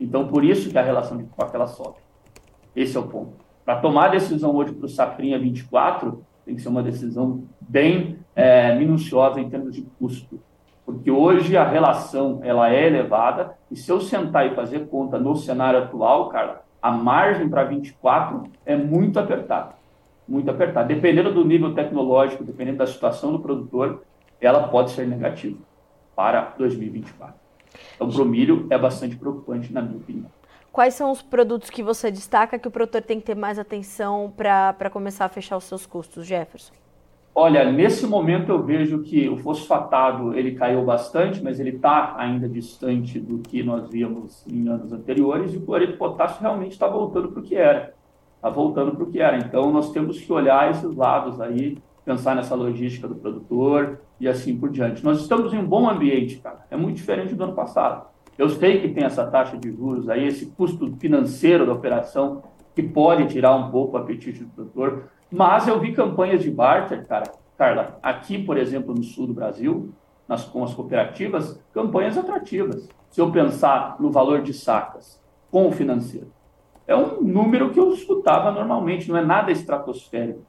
Então, 0.00 0.26
por 0.26 0.42
isso 0.42 0.70
que 0.70 0.78
a 0.78 0.82
relação 0.82 1.18
de 1.18 1.24
troca 1.24 1.54
ela 1.54 1.66
sobe. 1.66 1.96
Esse 2.74 2.96
é 2.96 3.00
o 3.00 3.02
ponto. 3.02 3.43
Para 3.64 3.80
tomar 3.80 4.06
a 4.06 4.08
decisão 4.08 4.54
hoje 4.54 4.72
para 4.72 4.86
o 4.86 4.88
Safrinha 4.88 5.38
24, 5.38 6.22
tem 6.44 6.54
que 6.54 6.60
ser 6.60 6.68
uma 6.68 6.82
decisão 6.82 7.44
bem 7.60 8.18
é, 8.34 8.74
minuciosa 8.76 9.40
em 9.40 9.48
termos 9.48 9.74
de 9.74 9.82
custo. 9.98 10.38
Porque 10.84 11.10
hoje 11.10 11.56
a 11.56 11.66
relação 11.66 12.40
ela 12.42 12.70
é 12.70 12.86
elevada 12.86 13.54
e 13.70 13.76
se 13.76 13.90
eu 13.90 14.00
sentar 14.00 14.46
e 14.46 14.54
fazer 14.54 14.86
conta 14.88 15.18
no 15.18 15.34
cenário 15.34 15.80
atual, 15.80 16.28
cara, 16.28 16.62
a 16.82 16.90
margem 16.90 17.48
para 17.48 17.64
24 17.64 18.44
é 18.66 18.76
muito 18.76 19.18
apertada 19.18 19.74
muito 20.26 20.50
apertada. 20.50 20.88
Dependendo 20.88 21.32
do 21.32 21.44
nível 21.44 21.74
tecnológico, 21.74 22.44
dependendo 22.44 22.78
da 22.78 22.86
situação 22.86 23.32
do 23.32 23.38
produtor, 23.38 24.02
ela 24.40 24.68
pode 24.68 24.90
ser 24.90 25.06
negativa 25.06 25.58
para 26.16 26.54
2024. 26.58 27.34
Então, 27.94 28.08
para 28.08 28.22
o 28.22 28.24
milho 28.24 28.66
é 28.70 28.78
bastante 28.78 29.16
preocupante, 29.16 29.72
na 29.72 29.82
minha 29.82 29.96
opinião. 29.96 30.30
Quais 30.74 30.94
são 30.94 31.12
os 31.12 31.22
produtos 31.22 31.70
que 31.70 31.84
você 31.84 32.10
destaca 32.10 32.58
que 32.58 32.66
o 32.66 32.70
produtor 32.70 33.00
tem 33.00 33.20
que 33.20 33.26
ter 33.26 33.36
mais 33.36 33.60
atenção 33.60 34.32
para 34.36 34.90
começar 34.90 35.24
a 35.24 35.28
fechar 35.28 35.56
os 35.56 35.62
seus 35.62 35.86
custos, 35.86 36.26
Jefferson? 36.26 36.74
Olha, 37.32 37.70
nesse 37.70 38.04
momento 38.08 38.50
eu 38.50 38.60
vejo 38.60 39.00
que 39.04 39.28
o 39.28 39.36
fosfatado 39.36 40.34
ele 40.34 40.56
caiu 40.56 40.84
bastante, 40.84 41.40
mas 41.40 41.60
ele 41.60 41.76
está 41.76 42.16
ainda 42.18 42.48
distante 42.48 43.20
do 43.20 43.38
que 43.38 43.62
nós 43.62 43.88
víamos 43.88 44.44
em 44.48 44.68
anos 44.68 44.92
anteriores 44.92 45.54
e 45.54 45.58
o 45.58 45.62
cloreto 45.62 45.92
de 45.92 45.98
potássio 45.98 46.40
realmente 46.42 46.72
está 46.72 46.88
voltando 46.88 47.28
para 47.28 47.40
o 47.40 47.42
que 47.44 47.54
era 47.54 47.94
está 48.44 48.50
voltando 48.50 48.94
para 48.94 49.04
o 49.04 49.10
que 49.10 49.20
era. 49.20 49.38
Então, 49.38 49.72
nós 49.72 49.90
temos 49.90 50.20
que 50.20 50.30
olhar 50.30 50.70
esses 50.70 50.94
lados 50.94 51.40
aí, 51.40 51.78
pensar 52.04 52.36
nessa 52.36 52.54
logística 52.54 53.08
do 53.08 53.14
produtor 53.14 54.00
e 54.20 54.28
assim 54.28 54.54
por 54.58 54.68
diante. 54.68 55.02
Nós 55.02 55.20
estamos 55.20 55.54
em 55.54 55.58
um 55.58 55.66
bom 55.66 55.88
ambiente, 55.88 56.36
cara. 56.36 56.66
É 56.70 56.76
muito 56.76 56.96
diferente 56.96 57.34
do 57.34 57.42
ano 57.42 57.54
passado. 57.54 58.06
Eu 58.36 58.48
sei 58.48 58.80
que 58.80 58.88
tem 58.88 59.04
essa 59.04 59.26
taxa 59.26 59.56
de 59.56 59.70
juros 59.70 60.08
aí, 60.08 60.26
esse 60.26 60.46
custo 60.46 60.94
financeiro 60.98 61.66
da 61.66 61.72
operação 61.72 62.42
que 62.74 62.82
pode 62.82 63.26
tirar 63.28 63.54
um 63.54 63.70
pouco 63.70 63.96
o 63.96 64.00
apetite 64.00 64.42
do 64.42 64.50
produtor, 64.50 65.04
mas 65.30 65.68
eu 65.68 65.78
vi 65.78 65.92
campanhas 65.92 66.42
de 66.42 66.50
barter, 66.50 67.06
cara, 67.06 67.30
Carla, 67.56 67.98
aqui, 68.02 68.42
por 68.42 68.58
exemplo, 68.58 68.92
no 68.94 69.04
sul 69.04 69.28
do 69.28 69.34
Brasil, 69.34 69.90
nas, 70.26 70.44
com 70.44 70.64
as 70.64 70.74
cooperativas, 70.74 71.60
campanhas 71.72 72.18
atrativas. 72.18 72.88
Se 73.10 73.20
eu 73.20 73.30
pensar 73.30 73.96
no 74.00 74.10
valor 74.10 74.42
de 74.42 74.52
sacas 74.52 75.22
com 75.50 75.68
o 75.68 75.72
financeiro 75.72 76.32
é 76.86 76.94
um 76.94 77.22
número 77.22 77.70
que 77.70 77.80
eu 77.80 77.92
escutava 77.92 78.50
normalmente, 78.50 79.08
não 79.08 79.16
é 79.16 79.24
nada 79.24 79.50
estratosférico. 79.50 80.42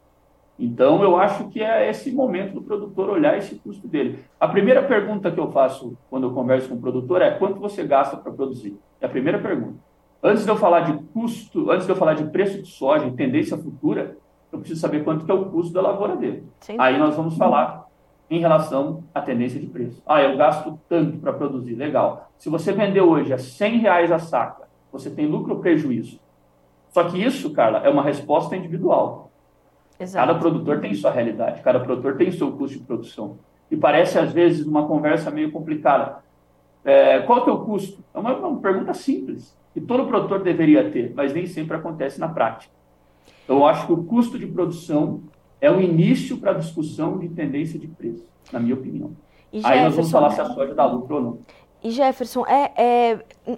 Então, 0.57 1.03
eu 1.03 1.17
acho 1.17 1.49
que 1.49 1.61
é 1.61 1.89
esse 1.89 2.11
momento 2.11 2.53
do 2.53 2.61
produtor 2.61 3.09
olhar 3.09 3.37
esse 3.37 3.55
custo 3.55 3.87
dele. 3.87 4.19
A 4.39 4.47
primeira 4.47 4.81
pergunta 4.81 5.29
que 5.29 5.39
eu 5.39 5.51
faço 5.51 5.97
quando 6.09 6.27
eu 6.27 6.33
converso 6.33 6.69
com 6.69 6.75
o 6.75 6.81
produtor 6.81 7.21
é 7.21 7.31
quanto 7.31 7.59
você 7.59 7.83
gasta 7.83 8.15
para 8.15 8.31
produzir? 8.31 8.77
É 9.01 9.05
a 9.05 9.09
primeira 9.09 9.39
pergunta. 9.39 9.77
Antes 10.23 10.43
de 10.43 10.49
eu 10.49 10.55
falar 10.55 10.81
de 10.81 10.97
custo, 11.13 11.69
antes 11.69 11.85
de 11.85 11.91
eu 11.91 11.95
falar 11.95 12.13
de 12.13 12.23
preço 12.31 12.61
de 12.61 12.69
soja 12.69 13.05
e 13.05 13.11
tendência 13.11 13.57
futura, 13.57 14.17
eu 14.51 14.59
preciso 14.59 14.79
saber 14.79 15.03
quanto 15.03 15.25
que 15.25 15.31
é 15.31 15.33
o 15.33 15.45
custo 15.45 15.73
da 15.73 15.81
lavoura 15.81 16.15
dele. 16.15 16.45
Sim. 16.61 16.77
Aí 16.79 16.97
nós 16.97 17.15
vamos 17.15 17.37
falar 17.37 17.85
em 18.29 18.39
relação 18.39 19.03
à 19.13 19.21
tendência 19.21 19.59
de 19.59 19.67
preço. 19.67 20.01
Ah, 20.05 20.21
eu 20.21 20.37
gasto 20.37 20.79
tanto 20.89 21.17
para 21.17 21.33
produzir. 21.33 21.75
Legal. 21.75 22.31
Se 22.37 22.49
você 22.49 22.71
vender 22.71 23.01
hoje 23.01 23.33
a 23.33 23.37
100 23.37 23.79
reais 23.79 24.11
a 24.11 24.19
saca, 24.19 24.67
você 24.91 25.09
tem 25.09 25.27
lucro 25.27 25.55
ou 25.55 25.59
prejuízo? 25.59 26.19
Só 26.89 27.03
que 27.03 27.21
isso, 27.21 27.51
Carla, 27.51 27.79
é 27.79 27.89
uma 27.89 28.01
resposta 28.01 28.55
individual. 28.55 29.29
Exato. 29.99 30.27
Cada 30.27 30.39
produtor 30.39 30.81
tem 30.81 30.93
sua 30.93 31.11
realidade, 31.11 31.61
cada 31.61 31.79
produtor 31.79 32.17
tem 32.17 32.31
seu 32.31 32.51
custo 32.51 32.77
de 32.77 32.83
produção. 32.83 33.37
E 33.71 33.77
parece, 33.77 34.19
às 34.19 34.31
vezes, 34.31 34.65
uma 34.65 34.87
conversa 34.87 35.31
meio 35.31 35.51
complicada. 35.51 36.17
É, 36.83 37.19
qual 37.21 37.39
é 37.39 37.41
o 37.41 37.45
teu 37.45 37.57
custo? 37.59 38.03
É 38.13 38.19
uma, 38.19 38.35
uma 38.35 38.59
pergunta 38.59 38.93
simples, 38.93 39.57
que 39.73 39.81
todo 39.81 40.07
produtor 40.07 40.43
deveria 40.43 40.91
ter, 40.91 41.13
mas 41.15 41.33
nem 41.33 41.45
sempre 41.47 41.75
acontece 41.75 42.19
na 42.19 42.27
prática. 42.27 42.73
Então, 43.43 43.57
eu 43.57 43.65
acho 43.65 43.87
que 43.87 43.93
o 43.93 44.03
custo 44.03 44.37
de 44.37 44.45
produção 44.45 45.23
é 45.59 45.71
o 45.71 45.81
início 45.81 46.37
para 46.37 46.51
a 46.51 46.53
discussão 46.55 47.17
de 47.17 47.29
tendência 47.29 47.79
de 47.79 47.87
preço, 47.87 48.25
na 48.51 48.59
minha 48.59 48.75
opinião. 48.75 49.11
Aí 49.63 49.81
nós 49.81 49.95
vamos 49.95 50.11
falar 50.11 50.31
se 50.31 50.41
a 50.41 50.45
soja 50.45 50.73
dá 50.73 50.85
lucro 50.85 51.15
ou 51.15 51.21
não. 51.21 51.39
E 51.83 51.89
Jefferson, 51.91 52.45
é, 52.45 52.71
é, 52.75 53.57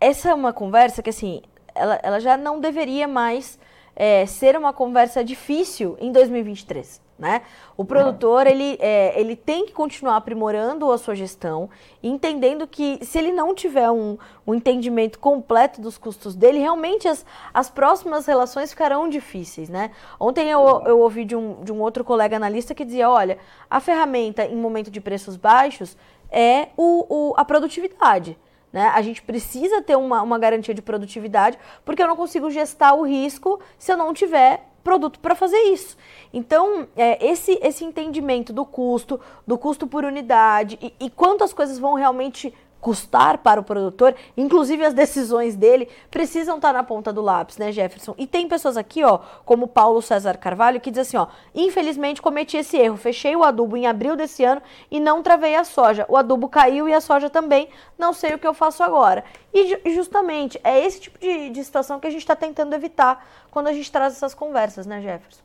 essa 0.00 0.30
é 0.30 0.34
uma 0.34 0.52
conversa 0.52 1.02
que, 1.02 1.10
assim, 1.10 1.42
ela, 1.74 1.98
ela 2.02 2.20
já 2.20 2.36
não 2.36 2.60
deveria 2.60 3.06
mais 3.06 3.58
é, 3.96 4.26
ser 4.26 4.56
uma 4.56 4.72
conversa 4.72 5.24
difícil 5.24 5.96
em 6.00 6.10
2023. 6.12 7.02
Né? 7.16 7.42
O 7.76 7.84
produtor 7.84 8.44
ele, 8.44 8.76
é, 8.80 9.18
ele 9.18 9.36
tem 9.36 9.66
que 9.66 9.72
continuar 9.72 10.16
aprimorando 10.16 10.90
a 10.90 10.98
sua 10.98 11.14
gestão, 11.14 11.70
entendendo 12.02 12.66
que 12.66 12.98
se 13.04 13.16
ele 13.18 13.30
não 13.30 13.54
tiver 13.54 13.88
um, 13.88 14.18
um 14.44 14.52
entendimento 14.52 15.20
completo 15.20 15.80
dos 15.80 15.96
custos 15.96 16.34
dele, 16.34 16.58
realmente 16.58 17.06
as, 17.06 17.24
as 17.52 17.70
próximas 17.70 18.26
relações 18.26 18.70
ficarão 18.70 19.08
difíceis. 19.08 19.68
Né? 19.68 19.92
Ontem 20.18 20.50
eu, 20.50 20.82
eu 20.86 20.98
ouvi 20.98 21.24
de 21.24 21.36
um, 21.36 21.62
de 21.62 21.70
um 21.70 21.80
outro 21.80 22.02
colega 22.02 22.34
analista 22.34 22.74
que 22.74 22.84
dizia: 22.84 23.08
olha, 23.08 23.38
a 23.70 23.78
ferramenta 23.78 24.44
em 24.44 24.56
momento 24.56 24.90
de 24.90 25.00
preços 25.00 25.36
baixos 25.36 25.96
é 26.32 26.68
o, 26.76 27.30
o 27.30 27.34
a 27.36 27.44
produtividade. 27.44 28.36
Né? 28.74 28.90
A 28.92 29.00
gente 29.02 29.22
precisa 29.22 29.80
ter 29.80 29.96
uma, 29.96 30.20
uma 30.20 30.36
garantia 30.36 30.74
de 30.74 30.82
produtividade, 30.82 31.56
porque 31.84 32.02
eu 32.02 32.08
não 32.08 32.16
consigo 32.16 32.50
gestar 32.50 32.92
o 32.94 33.06
risco 33.06 33.60
se 33.78 33.92
eu 33.92 33.96
não 33.96 34.12
tiver 34.12 34.66
produto 34.82 35.20
para 35.20 35.36
fazer 35.36 35.60
isso. 35.72 35.96
Então, 36.32 36.88
é, 36.96 37.24
esse, 37.24 37.56
esse 37.62 37.84
entendimento 37.84 38.52
do 38.52 38.66
custo, 38.66 39.20
do 39.46 39.56
custo 39.56 39.86
por 39.86 40.04
unidade 40.04 40.76
e, 40.82 40.92
e 41.06 41.08
quanto 41.08 41.44
as 41.44 41.52
coisas 41.52 41.78
vão 41.78 41.94
realmente 41.94 42.52
custar 42.84 43.38
para 43.38 43.58
o 43.58 43.64
produtor, 43.64 44.14
inclusive 44.36 44.84
as 44.84 44.92
decisões 44.92 45.56
dele, 45.56 45.88
precisam 46.10 46.56
estar 46.56 46.74
na 46.74 46.82
ponta 46.82 47.10
do 47.10 47.22
lápis, 47.22 47.56
né, 47.56 47.72
Jefferson? 47.72 48.14
E 48.18 48.26
tem 48.26 48.46
pessoas 48.46 48.76
aqui, 48.76 49.02
ó, 49.02 49.20
como 49.42 49.66
Paulo 49.66 50.02
César 50.02 50.36
Carvalho, 50.36 50.82
que 50.82 50.90
diz 50.90 51.08
assim, 51.08 51.16
ó, 51.16 51.28
infelizmente 51.54 52.20
cometi 52.20 52.58
esse 52.58 52.76
erro, 52.76 52.98
fechei 52.98 53.34
o 53.34 53.42
adubo 53.42 53.74
em 53.74 53.86
abril 53.86 54.14
desse 54.14 54.44
ano 54.44 54.60
e 54.90 55.00
não 55.00 55.22
travei 55.22 55.56
a 55.56 55.64
soja. 55.64 56.04
O 56.10 56.16
adubo 56.18 56.46
caiu 56.46 56.86
e 56.86 56.92
a 56.92 57.00
soja 57.00 57.30
também, 57.30 57.70
não 57.98 58.12
sei 58.12 58.34
o 58.34 58.38
que 58.38 58.46
eu 58.46 58.52
faço 58.52 58.82
agora. 58.82 59.24
E 59.54 59.94
justamente 59.94 60.60
é 60.62 60.84
esse 60.84 61.00
tipo 61.00 61.18
de, 61.18 61.48
de 61.48 61.64
situação 61.64 61.98
que 61.98 62.06
a 62.06 62.10
gente 62.10 62.20
está 62.20 62.36
tentando 62.36 62.74
evitar 62.74 63.26
quando 63.50 63.68
a 63.68 63.72
gente 63.72 63.90
traz 63.90 64.12
essas 64.12 64.34
conversas, 64.34 64.86
né, 64.86 65.00
Jefferson? 65.00 65.42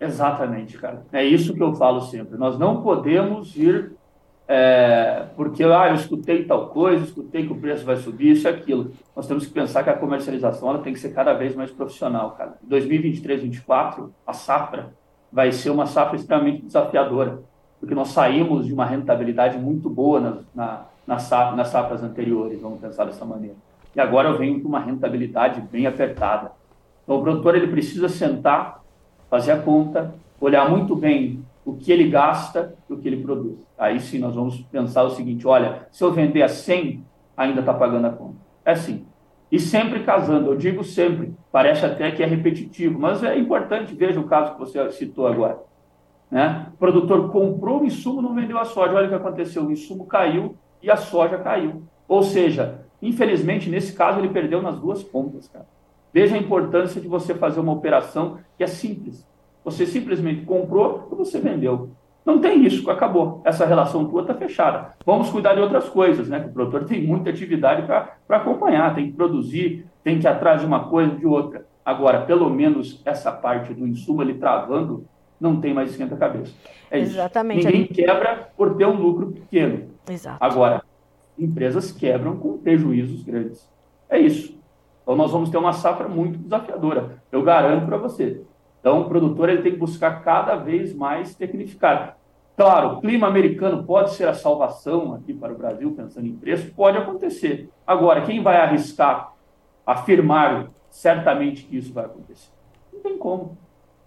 Exatamente, 0.00 0.78
cara. 0.78 1.04
É 1.12 1.22
isso 1.22 1.52
que 1.52 1.62
eu 1.62 1.74
falo 1.74 2.00
sempre. 2.00 2.38
Nós 2.38 2.58
não 2.58 2.80
podemos 2.80 3.54
ir 3.54 3.92
é, 4.52 5.26
porque 5.36 5.62
ah, 5.62 5.90
eu 5.90 5.94
escutei 5.94 6.44
tal 6.44 6.70
coisa, 6.70 7.04
escutei 7.04 7.46
que 7.46 7.52
o 7.52 7.60
preço 7.60 7.84
vai 7.84 7.94
subir, 7.94 8.32
isso 8.32 8.48
e 8.48 8.50
aquilo. 8.50 8.90
Nós 9.14 9.28
temos 9.28 9.46
que 9.46 9.52
pensar 9.52 9.84
que 9.84 9.90
a 9.90 9.96
comercialização 9.96 10.76
tem 10.78 10.92
que 10.92 10.98
ser 10.98 11.10
cada 11.10 11.32
vez 11.32 11.54
mais 11.54 11.70
profissional, 11.70 12.32
cara. 12.32 12.58
Em 12.60 12.68
2023, 12.68 13.42
2024, 13.42 14.12
a 14.26 14.32
safra 14.32 14.92
vai 15.30 15.52
ser 15.52 15.70
uma 15.70 15.86
safra 15.86 16.16
extremamente 16.16 16.62
desafiadora, 16.62 17.44
porque 17.78 17.94
nós 17.94 18.08
saímos 18.08 18.66
de 18.66 18.74
uma 18.74 18.84
rentabilidade 18.84 19.56
muito 19.56 19.88
boa 19.88 20.18
na, 20.18 20.38
na, 20.52 20.86
na 21.06 21.18
safra, 21.20 21.54
nas 21.54 21.68
safras 21.68 22.02
anteriores, 22.02 22.60
vamos 22.60 22.80
pensar 22.80 23.04
dessa 23.04 23.24
maneira. 23.24 23.54
E 23.94 24.00
agora 24.00 24.30
eu 24.30 24.36
venho 24.36 24.60
com 24.60 24.66
uma 24.66 24.80
rentabilidade 24.80 25.60
bem 25.60 25.86
apertada. 25.86 26.50
Então, 27.04 27.20
o 27.20 27.22
produtor 27.22 27.54
ele 27.54 27.68
precisa 27.68 28.08
sentar, 28.08 28.82
fazer 29.30 29.52
a 29.52 29.58
conta, 29.58 30.12
olhar 30.40 30.68
muito 30.68 30.96
bem 30.96 31.40
o 31.64 31.74
que 31.74 31.92
ele 31.92 32.08
gasta 32.08 32.74
e 32.88 32.92
o 32.92 32.98
que 32.98 33.08
ele 33.08 33.22
produz. 33.22 33.58
Aí 33.78 34.00
sim 34.00 34.18
nós 34.18 34.34
vamos 34.34 34.60
pensar 34.62 35.04
o 35.04 35.10
seguinte: 35.10 35.46
olha, 35.46 35.86
se 35.90 36.02
eu 36.02 36.12
vender 36.12 36.42
a 36.42 36.48
100, 36.48 37.04
ainda 37.36 37.60
está 37.60 37.74
pagando 37.74 38.06
a 38.06 38.10
conta. 38.10 38.36
É 38.64 38.72
assim. 38.72 39.06
E 39.50 39.58
sempre 39.58 40.04
casando, 40.04 40.50
eu 40.50 40.56
digo 40.56 40.84
sempre, 40.84 41.34
parece 41.50 41.84
até 41.84 42.10
que 42.12 42.22
é 42.22 42.26
repetitivo, 42.26 43.00
mas 43.00 43.24
é 43.24 43.36
importante, 43.36 43.94
veja 43.94 44.20
o 44.20 44.28
caso 44.28 44.52
que 44.52 44.60
você 44.60 44.90
citou 44.92 45.26
agora. 45.26 45.58
Né? 46.30 46.68
O 46.72 46.76
produtor 46.76 47.32
comprou 47.32 47.80
o 47.80 47.84
insumo, 47.84 48.22
não 48.22 48.34
vendeu 48.34 48.58
a 48.58 48.64
soja. 48.64 48.94
Olha 48.94 49.06
o 49.06 49.08
que 49.08 49.16
aconteceu: 49.16 49.64
o 49.64 49.72
insumo 49.72 50.06
caiu 50.06 50.56
e 50.82 50.90
a 50.90 50.96
soja 50.96 51.38
caiu. 51.38 51.82
Ou 52.06 52.22
seja, 52.22 52.82
infelizmente, 53.02 53.68
nesse 53.68 53.92
caso, 53.92 54.20
ele 54.20 54.28
perdeu 54.28 54.62
nas 54.62 54.78
duas 54.78 55.02
pontas. 55.02 55.48
Cara. 55.48 55.66
Veja 56.12 56.36
a 56.36 56.38
importância 56.38 57.00
de 57.00 57.08
você 57.08 57.34
fazer 57.34 57.60
uma 57.60 57.72
operação 57.72 58.38
que 58.56 58.62
é 58.62 58.66
simples. 58.66 59.26
Você 59.64 59.86
simplesmente 59.86 60.44
comprou 60.44 61.08
e 61.12 61.14
você 61.14 61.38
vendeu. 61.38 61.90
Não 62.24 62.38
tem 62.38 62.58
risco, 62.58 62.90
acabou. 62.90 63.40
Essa 63.44 63.64
relação 63.64 64.06
tua 64.06 64.22
está 64.22 64.34
fechada. 64.34 64.94
Vamos 65.04 65.30
cuidar 65.30 65.54
de 65.54 65.60
outras 65.60 65.88
coisas, 65.88 66.28
né? 66.28 66.38
o 66.46 66.52
produtor 66.52 66.84
tem 66.84 67.02
muita 67.02 67.30
atividade 67.30 67.86
para 67.86 68.36
acompanhar, 68.36 68.94
tem 68.94 69.06
que 69.06 69.16
produzir, 69.16 69.86
tem 70.04 70.18
que 70.18 70.26
ir 70.26 70.28
atrás 70.28 70.60
de 70.60 70.66
uma 70.66 70.88
coisa, 70.88 71.16
de 71.16 71.26
outra. 71.26 71.66
Agora, 71.84 72.20
pelo 72.22 72.48
menos 72.50 73.00
essa 73.04 73.32
parte 73.32 73.72
do 73.72 73.86
insumo 73.86 74.22
ele 74.22 74.34
travando, 74.34 75.04
não 75.40 75.60
tem 75.60 75.72
mais 75.72 75.90
esquenta-cabeça. 75.90 76.52
É 76.90 77.00
Exatamente. 77.00 77.60
Isso. 77.60 77.68
Ninguém 77.68 77.86
quebra 77.86 78.50
por 78.56 78.76
ter 78.76 78.86
um 78.86 79.00
lucro 79.00 79.32
pequeno. 79.32 79.88
Exato. 80.08 80.36
Agora, 80.38 80.82
empresas 81.38 81.90
quebram 81.90 82.36
com 82.36 82.58
prejuízos 82.58 83.24
grandes. 83.24 83.68
É 84.08 84.18
isso. 84.18 84.58
Então, 85.02 85.16
nós 85.16 85.32
vamos 85.32 85.48
ter 85.48 85.56
uma 85.56 85.72
safra 85.72 86.06
muito 86.06 86.38
desafiadora. 86.38 87.22
Eu 87.32 87.42
garanto 87.42 87.86
para 87.86 87.96
você. 87.96 88.42
Então, 88.80 89.02
o 89.02 89.08
produtor 89.08 89.48
ele 89.48 89.62
tem 89.62 89.72
que 89.72 89.78
buscar 89.78 90.22
cada 90.22 90.56
vez 90.56 90.94
mais 90.94 91.34
tecnificar. 91.34 92.16
Claro, 92.56 92.96
o 92.96 93.00
clima 93.00 93.26
americano 93.26 93.84
pode 93.84 94.14
ser 94.14 94.26
a 94.26 94.34
salvação 94.34 95.14
aqui 95.14 95.32
para 95.32 95.52
o 95.52 95.56
Brasil, 95.56 95.92
pensando 95.92 96.26
em 96.26 96.34
preço, 96.34 96.72
pode 96.74 96.98
acontecer. 96.98 97.70
Agora, 97.86 98.22
quem 98.22 98.42
vai 98.42 98.56
arriscar 98.56 99.32
afirmar 99.86 100.68
certamente 100.90 101.64
que 101.64 101.76
isso 101.76 101.92
vai 101.92 102.04
acontecer? 102.04 102.50
Não 102.92 103.00
tem 103.00 103.16
como. 103.16 103.56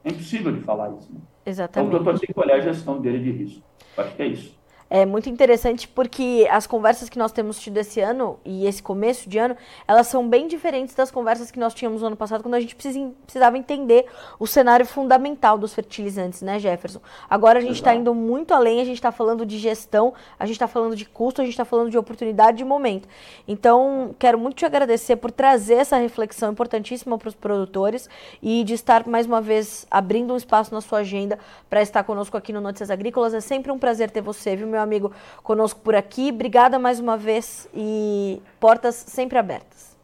É 0.03 0.09
impossível 0.09 0.51
de 0.51 0.61
falar 0.61 0.91
isso. 0.91 1.11
Né? 1.11 1.19
Exatamente. 1.45 1.87
Então, 1.87 2.01
o 2.01 2.03
produtor 2.03 2.25
tem 2.25 2.33
que 2.33 2.39
olhar 2.39 2.57
a 2.57 2.61
gestão 2.61 2.99
dele 2.99 3.19
de 3.19 3.31
risco. 3.31 3.63
Acho 3.97 4.15
que 4.15 4.21
é 4.21 4.27
isso 4.27 4.62
é 4.93 5.07
muito 5.07 5.27
interessante 5.27 5.87
porque 5.87 6.47
as 6.51 6.67
conversas 6.67 7.09
que 7.09 7.17
nós 7.17 7.31
temos 7.31 7.59
tido 7.59 7.75
esse 7.79 7.99
ano 7.99 8.39
e 8.45 8.67
esse 8.67 8.83
começo 8.83 9.27
de 9.27 9.39
ano, 9.39 9.57
elas 9.87 10.05
são 10.05 10.29
bem 10.29 10.47
diferentes 10.47 10.93
das 10.93 11.09
conversas 11.09 11.49
que 11.49 11.57
nós 11.57 11.73
tínhamos 11.73 12.01
no 12.01 12.07
ano 12.09 12.15
passado, 12.15 12.43
quando 12.43 12.53
a 12.53 12.59
gente 12.59 12.75
precisava 12.75 13.57
entender 13.57 14.05
o 14.37 14.45
cenário 14.45 14.85
fundamental 14.85 15.57
dos 15.57 15.73
fertilizantes, 15.73 16.43
né, 16.43 16.59
Jefferson? 16.59 17.01
Agora 17.27 17.57
a 17.57 17.61
gente 17.63 17.73
está 17.73 17.95
indo 17.95 18.13
muito 18.13 18.53
além, 18.53 18.81
a 18.81 18.85
gente 18.85 18.97
está 18.97 19.11
falando 19.11 19.47
de 19.47 19.57
gestão, 19.57 20.13
a 20.37 20.45
gente 20.45 20.57
está 20.57 20.67
falando 20.67 20.95
de 20.95 21.05
custo, 21.05 21.41
a 21.41 21.43
gente 21.43 21.55
está 21.55 21.65
falando 21.65 21.89
de 21.89 21.97
oportunidade 21.97 22.57
de 22.57 22.63
momento. 22.63 23.09
Então, 23.47 24.13
quero 24.19 24.37
muito 24.37 24.57
te 24.57 24.65
agradecer 24.65 25.15
por 25.15 25.31
trazer 25.31 25.73
essa 25.73 25.97
reflexão 25.97 26.51
importantíssima 26.51 27.17
para 27.17 27.29
os 27.29 27.33
produtores 27.33 28.07
e 28.43 28.63
de 28.63 28.75
estar 28.75 29.07
mais 29.07 29.25
uma 29.25 29.41
vez 29.41 29.87
abrindo 29.89 30.35
um 30.35 30.37
espaço 30.37 30.71
na 30.71 30.81
sua 30.81 30.99
agenda 30.99 31.39
para 31.67 31.81
estar 31.81 32.03
conosco 32.03 32.37
aqui 32.37 32.53
no 32.53 32.61
Notícias 32.61 32.91
Agrícolas. 32.91 33.33
É 33.33 33.41
sempre 33.41 33.71
um 33.71 33.79
prazer 33.79 34.11
ter 34.11 34.21
você, 34.21 34.55
viu, 34.55 34.67
meu 34.67 34.82
amigo, 34.83 35.11
conosco 35.41 35.79
por 35.79 35.95
aqui. 35.95 36.29
Obrigada 36.31 36.77
mais 36.77 36.99
uma 36.99 37.17
vez 37.17 37.69
e 37.73 38.41
portas 38.59 38.95
sempre 38.95 39.37
abertas. 39.37 39.97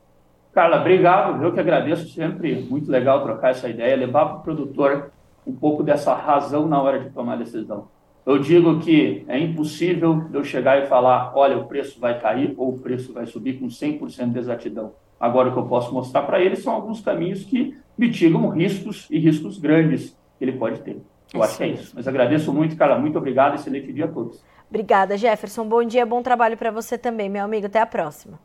Carla, 0.53 0.79
obrigado. 0.79 1.43
Eu 1.43 1.53
que 1.53 1.59
agradeço 1.59 2.09
sempre. 2.09 2.67
Muito 2.69 2.89
legal 2.89 3.23
trocar 3.23 3.51
essa 3.51 3.69
ideia, 3.69 3.95
levar 3.95 4.25
para 4.25 4.37
o 4.37 4.41
produtor 4.41 5.11
um 5.45 5.53
pouco 5.53 5.83
dessa 5.83 6.13
razão 6.13 6.67
na 6.67 6.81
hora 6.81 6.99
de 6.99 7.09
tomar 7.11 7.37
decisão. 7.37 7.87
Eu 8.25 8.37
digo 8.37 8.79
que 8.79 9.23
é 9.27 9.39
impossível 9.39 10.25
eu 10.33 10.43
chegar 10.43 10.83
e 10.83 10.87
falar, 10.87 11.31
olha, 11.35 11.57
o 11.57 11.65
preço 11.65 11.99
vai 11.99 12.19
cair 12.19 12.53
ou 12.57 12.69
o 12.69 12.79
preço 12.79 13.13
vai 13.13 13.25
subir 13.25 13.59
com 13.59 13.67
100% 13.67 14.31
de 14.31 14.39
exatidão. 14.39 14.93
Agora, 15.19 15.49
o 15.49 15.53
que 15.53 15.59
eu 15.59 15.65
posso 15.65 15.93
mostrar 15.93 16.21
para 16.23 16.41
ele 16.41 16.55
são 16.55 16.73
alguns 16.73 17.01
caminhos 17.01 17.43
que 17.43 17.75
mitigam 17.97 18.47
riscos 18.49 19.07
e 19.09 19.19
riscos 19.19 19.57
grandes 19.57 20.17
que 20.37 20.45
ele 20.45 20.53
pode 20.53 20.81
ter. 20.81 21.01
Eu 21.33 21.41
é 21.41 21.45
acho 21.45 21.57
que 21.57 21.63
é 21.63 21.67
isso. 21.67 21.91
Mas 21.95 22.07
agradeço 22.07 22.53
muito, 22.53 22.75
Carla. 22.75 22.97
Muito 22.97 23.17
obrigado. 23.17 23.55
Excelente 23.55 23.91
dia 23.91 24.05
a 24.05 24.07
todos. 24.07 24.43
Obrigada, 24.69 25.17
Jefferson. 25.17 25.67
Bom 25.67 25.83
dia, 25.83 26.05
bom 26.05 26.21
trabalho 26.21 26.55
para 26.55 26.69
você 26.69 26.97
também, 26.97 27.27
meu 27.27 27.43
amigo. 27.43 27.65
Até 27.65 27.79
a 27.79 27.85
próxima. 27.85 28.39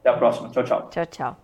Até 0.00 0.10
a 0.10 0.12
próxima. 0.14 0.50
Tchau, 0.50 0.62
tchau. 0.62 0.88
Tchau, 0.90 1.06
tchau. 1.06 1.36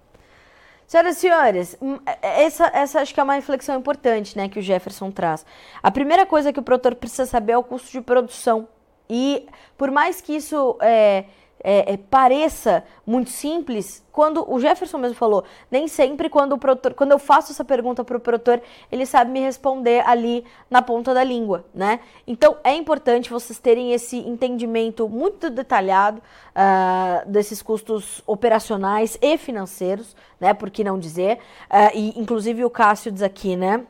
Senhoras 0.87 1.17
e 1.17 1.21
senhores, 1.21 1.77
hum, 1.83 1.99
é, 2.07 2.45
essa, 2.45 2.71
essa 2.73 3.01
acho 3.01 3.13
que 3.13 3.19
é 3.19 3.23
uma 3.23 3.35
reflexão 3.35 3.77
importante 3.77 4.37
né, 4.37 4.49
que 4.49 4.61
o 4.61 4.63
Jefferson 4.63 5.11
traz. 5.11 5.45
A 5.83 5.91
primeira 5.91 6.25
coisa 6.25 6.53
que 6.53 6.61
o 6.61 6.63
produtor 6.63 6.95
precisa 6.95 7.27
saber 7.27 7.53
é 7.53 7.59
o 7.59 7.63
custo 7.63 7.91
de 7.91 8.01
produção. 8.01 8.69
E 9.11 9.49
por 9.77 9.91
mais 9.91 10.21
que 10.21 10.37
isso 10.37 10.79
é, 10.81 11.25
é, 11.69 11.95
é, 11.95 11.97
pareça 11.97 12.85
muito 13.05 13.29
simples, 13.29 14.07
quando 14.13 14.49
o 14.49 14.61
Jefferson 14.61 14.99
mesmo 14.99 15.17
falou, 15.17 15.43
nem 15.69 15.89
sempre 15.89 16.31
quando 16.31 16.53
o 16.53 16.59
produtor, 16.59 16.95
quando 16.95 17.11
eu 17.11 17.19
faço 17.19 17.51
essa 17.51 17.65
pergunta 17.65 18.05
para 18.05 18.17
o 18.17 18.21
produtor, 18.21 18.63
ele 18.91 19.05
sabe 19.05 19.33
me 19.33 19.41
responder 19.41 20.07
ali 20.07 20.45
na 20.71 20.81
ponta 20.81 21.13
da 21.13 21.25
língua, 21.25 21.65
né? 21.75 21.99
Então 22.25 22.57
é 22.63 22.73
importante 22.73 23.29
vocês 23.29 23.59
terem 23.59 23.93
esse 23.93 24.17
entendimento 24.17 25.09
muito 25.09 25.51
detalhado 25.51 26.23
uh, 26.55 27.29
desses 27.29 27.61
custos 27.61 28.23
operacionais 28.29 29.19
e 29.21 29.37
financeiros, 29.37 30.15
né? 30.39 30.55
Por 30.55 30.71
que 30.71 30.85
não 30.85 31.01
dizer? 31.01 31.39
Uh, 31.69 31.91
e 31.97 32.21
inclusive 32.21 32.65
o 32.65 32.71
Cássio 32.71 33.11
diz 33.11 33.23
aqui, 33.23 33.57
né? 33.57 33.85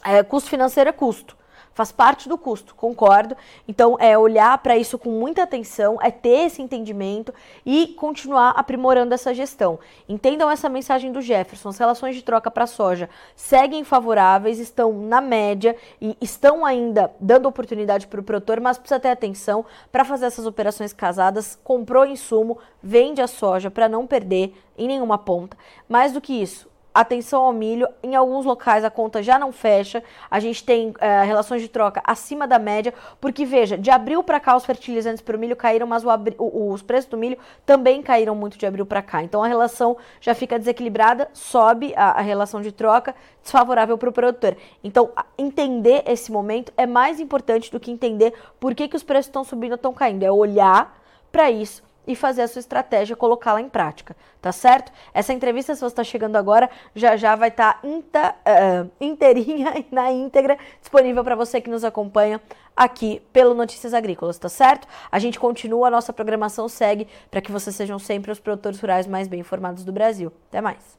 Uh, 0.00 0.24
custo 0.26 0.48
financeiro 0.48 0.88
é 0.88 0.92
custo 0.92 1.36
faz 1.80 1.90
parte 1.90 2.28
do 2.28 2.36
custo, 2.36 2.74
concordo. 2.74 3.34
Então, 3.66 3.96
é 3.98 4.16
olhar 4.18 4.58
para 4.58 4.76
isso 4.76 4.98
com 4.98 5.10
muita 5.10 5.42
atenção, 5.42 5.98
é 6.02 6.10
ter 6.10 6.46
esse 6.46 6.60
entendimento 6.60 7.32
e 7.64 7.88
continuar 7.88 8.50
aprimorando 8.50 9.14
essa 9.14 9.32
gestão. 9.32 9.78
Entendam 10.06 10.50
essa 10.50 10.68
mensagem 10.68 11.10
do 11.10 11.22
Jefferson: 11.22 11.70
as 11.70 11.78
relações 11.78 12.14
de 12.14 12.22
troca 12.22 12.50
para 12.50 12.66
soja 12.66 13.08
seguem 13.34 13.82
favoráveis, 13.82 14.58
estão 14.58 14.92
na 14.92 15.22
média 15.22 15.74
e 15.98 16.14
estão 16.20 16.66
ainda 16.66 17.10
dando 17.18 17.48
oportunidade 17.48 18.06
para 18.06 18.20
o 18.20 18.24
produtor, 18.24 18.60
mas 18.60 18.76
precisa 18.76 19.00
ter 19.00 19.08
atenção 19.08 19.64
para 19.90 20.04
fazer 20.04 20.26
essas 20.26 20.44
operações 20.44 20.92
casadas. 20.92 21.58
Comprou 21.64 22.04
insumo, 22.04 22.58
vende 22.82 23.22
a 23.22 23.26
soja 23.26 23.70
para 23.70 23.88
não 23.88 24.06
perder 24.06 24.54
em 24.76 24.86
nenhuma 24.86 25.16
ponta. 25.16 25.56
Mais 25.88 26.12
do 26.12 26.20
que 26.20 26.34
isso, 26.34 26.69
atenção 26.94 27.44
ao 27.44 27.52
milho. 27.52 27.88
Em 28.02 28.14
alguns 28.14 28.44
locais 28.44 28.84
a 28.84 28.90
conta 28.90 29.22
já 29.22 29.38
não 29.38 29.52
fecha. 29.52 30.02
A 30.30 30.40
gente 30.40 30.64
tem 30.64 30.94
é, 30.98 31.22
relações 31.22 31.62
de 31.62 31.68
troca 31.68 32.02
acima 32.04 32.46
da 32.46 32.58
média, 32.58 32.92
porque 33.20 33.44
veja, 33.44 33.78
de 33.78 33.90
abril 33.90 34.22
para 34.22 34.40
cá 34.40 34.56
os 34.56 34.64
fertilizantes 34.64 35.20
para 35.20 35.36
o 35.36 35.38
milho 35.38 35.56
caíram, 35.56 35.86
mas 35.86 36.04
o, 36.04 36.08
o, 36.38 36.72
os 36.72 36.82
preços 36.82 37.10
do 37.10 37.16
milho 37.16 37.38
também 37.64 38.02
caíram 38.02 38.34
muito 38.34 38.58
de 38.58 38.66
abril 38.66 38.86
para 38.86 39.02
cá. 39.02 39.22
Então 39.22 39.42
a 39.42 39.48
relação 39.48 39.96
já 40.20 40.34
fica 40.34 40.58
desequilibrada, 40.58 41.28
sobe 41.32 41.94
a, 41.96 42.12
a 42.12 42.20
relação 42.20 42.60
de 42.60 42.72
troca, 42.72 43.14
desfavorável 43.42 43.96
para 43.96 44.08
o 44.08 44.12
produtor. 44.12 44.56
Então 44.82 45.10
entender 45.38 46.02
esse 46.06 46.30
momento 46.32 46.72
é 46.76 46.86
mais 46.86 47.20
importante 47.20 47.70
do 47.70 47.80
que 47.80 47.90
entender 47.90 48.34
por 48.58 48.74
que, 48.74 48.88
que 48.88 48.96
os 48.96 49.02
preços 49.02 49.26
estão 49.26 49.44
subindo 49.44 49.72
ou 49.72 49.76
estão 49.76 49.92
caindo. 49.92 50.22
É 50.22 50.30
olhar 50.30 50.98
para 51.30 51.50
isso 51.50 51.89
e 52.10 52.16
fazer 52.16 52.42
a 52.42 52.48
sua 52.48 52.58
estratégia, 52.58 53.14
colocá-la 53.14 53.60
em 53.60 53.68
prática, 53.68 54.16
tá 54.42 54.50
certo? 54.50 54.90
Essa 55.14 55.32
entrevista, 55.32 55.74
se 55.74 55.80
você 55.80 55.86
está 55.86 56.02
chegando 56.02 56.34
agora, 56.34 56.68
já 56.92 57.16
já 57.16 57.36
vai 57.36 57.50
estar 57.50 57.80
tá 58.10 58.34
uh, 58.44 58.90
inteirinha 59.00 59.84
na 59.92 60.10
íntegra 60.10 60.58
disponível 60.80 61.22
para 61.22 61.36
você 61.36 61.60
que 61.60 61.70
nos 61.70 61.84
acompanha 61.84 62.40
aqui 62.76 63.22
pelo 63.32 63.54
Notícias 63.54 63.94
Agrícolas, 63.94 64.38
tá 64.38 64.48
certo? 64.48 64.88
A 65.10 65.20
gente 65.20 65.38
continua, 65.38 65.86
a 65.86 65.90
nossa 65.90 66.12
programação 66.12 66.68
segue 66.68 67.06
para 67.30 67.40
que 67.40 67.52
vocês 67.52 67.76
sejam 67.76 67.98
sempre 67.98 68.32
os 68.32 68.40
produtores 68.40 68.80
rurais 68.80 69.06
mais 69.06 69.28
bem 69.28 69.40
informados 69.40 69.84
do 69.84 69.92
Brasil. 69.92 70.32
Até 70.48 70.60
mais! 70.60 70.98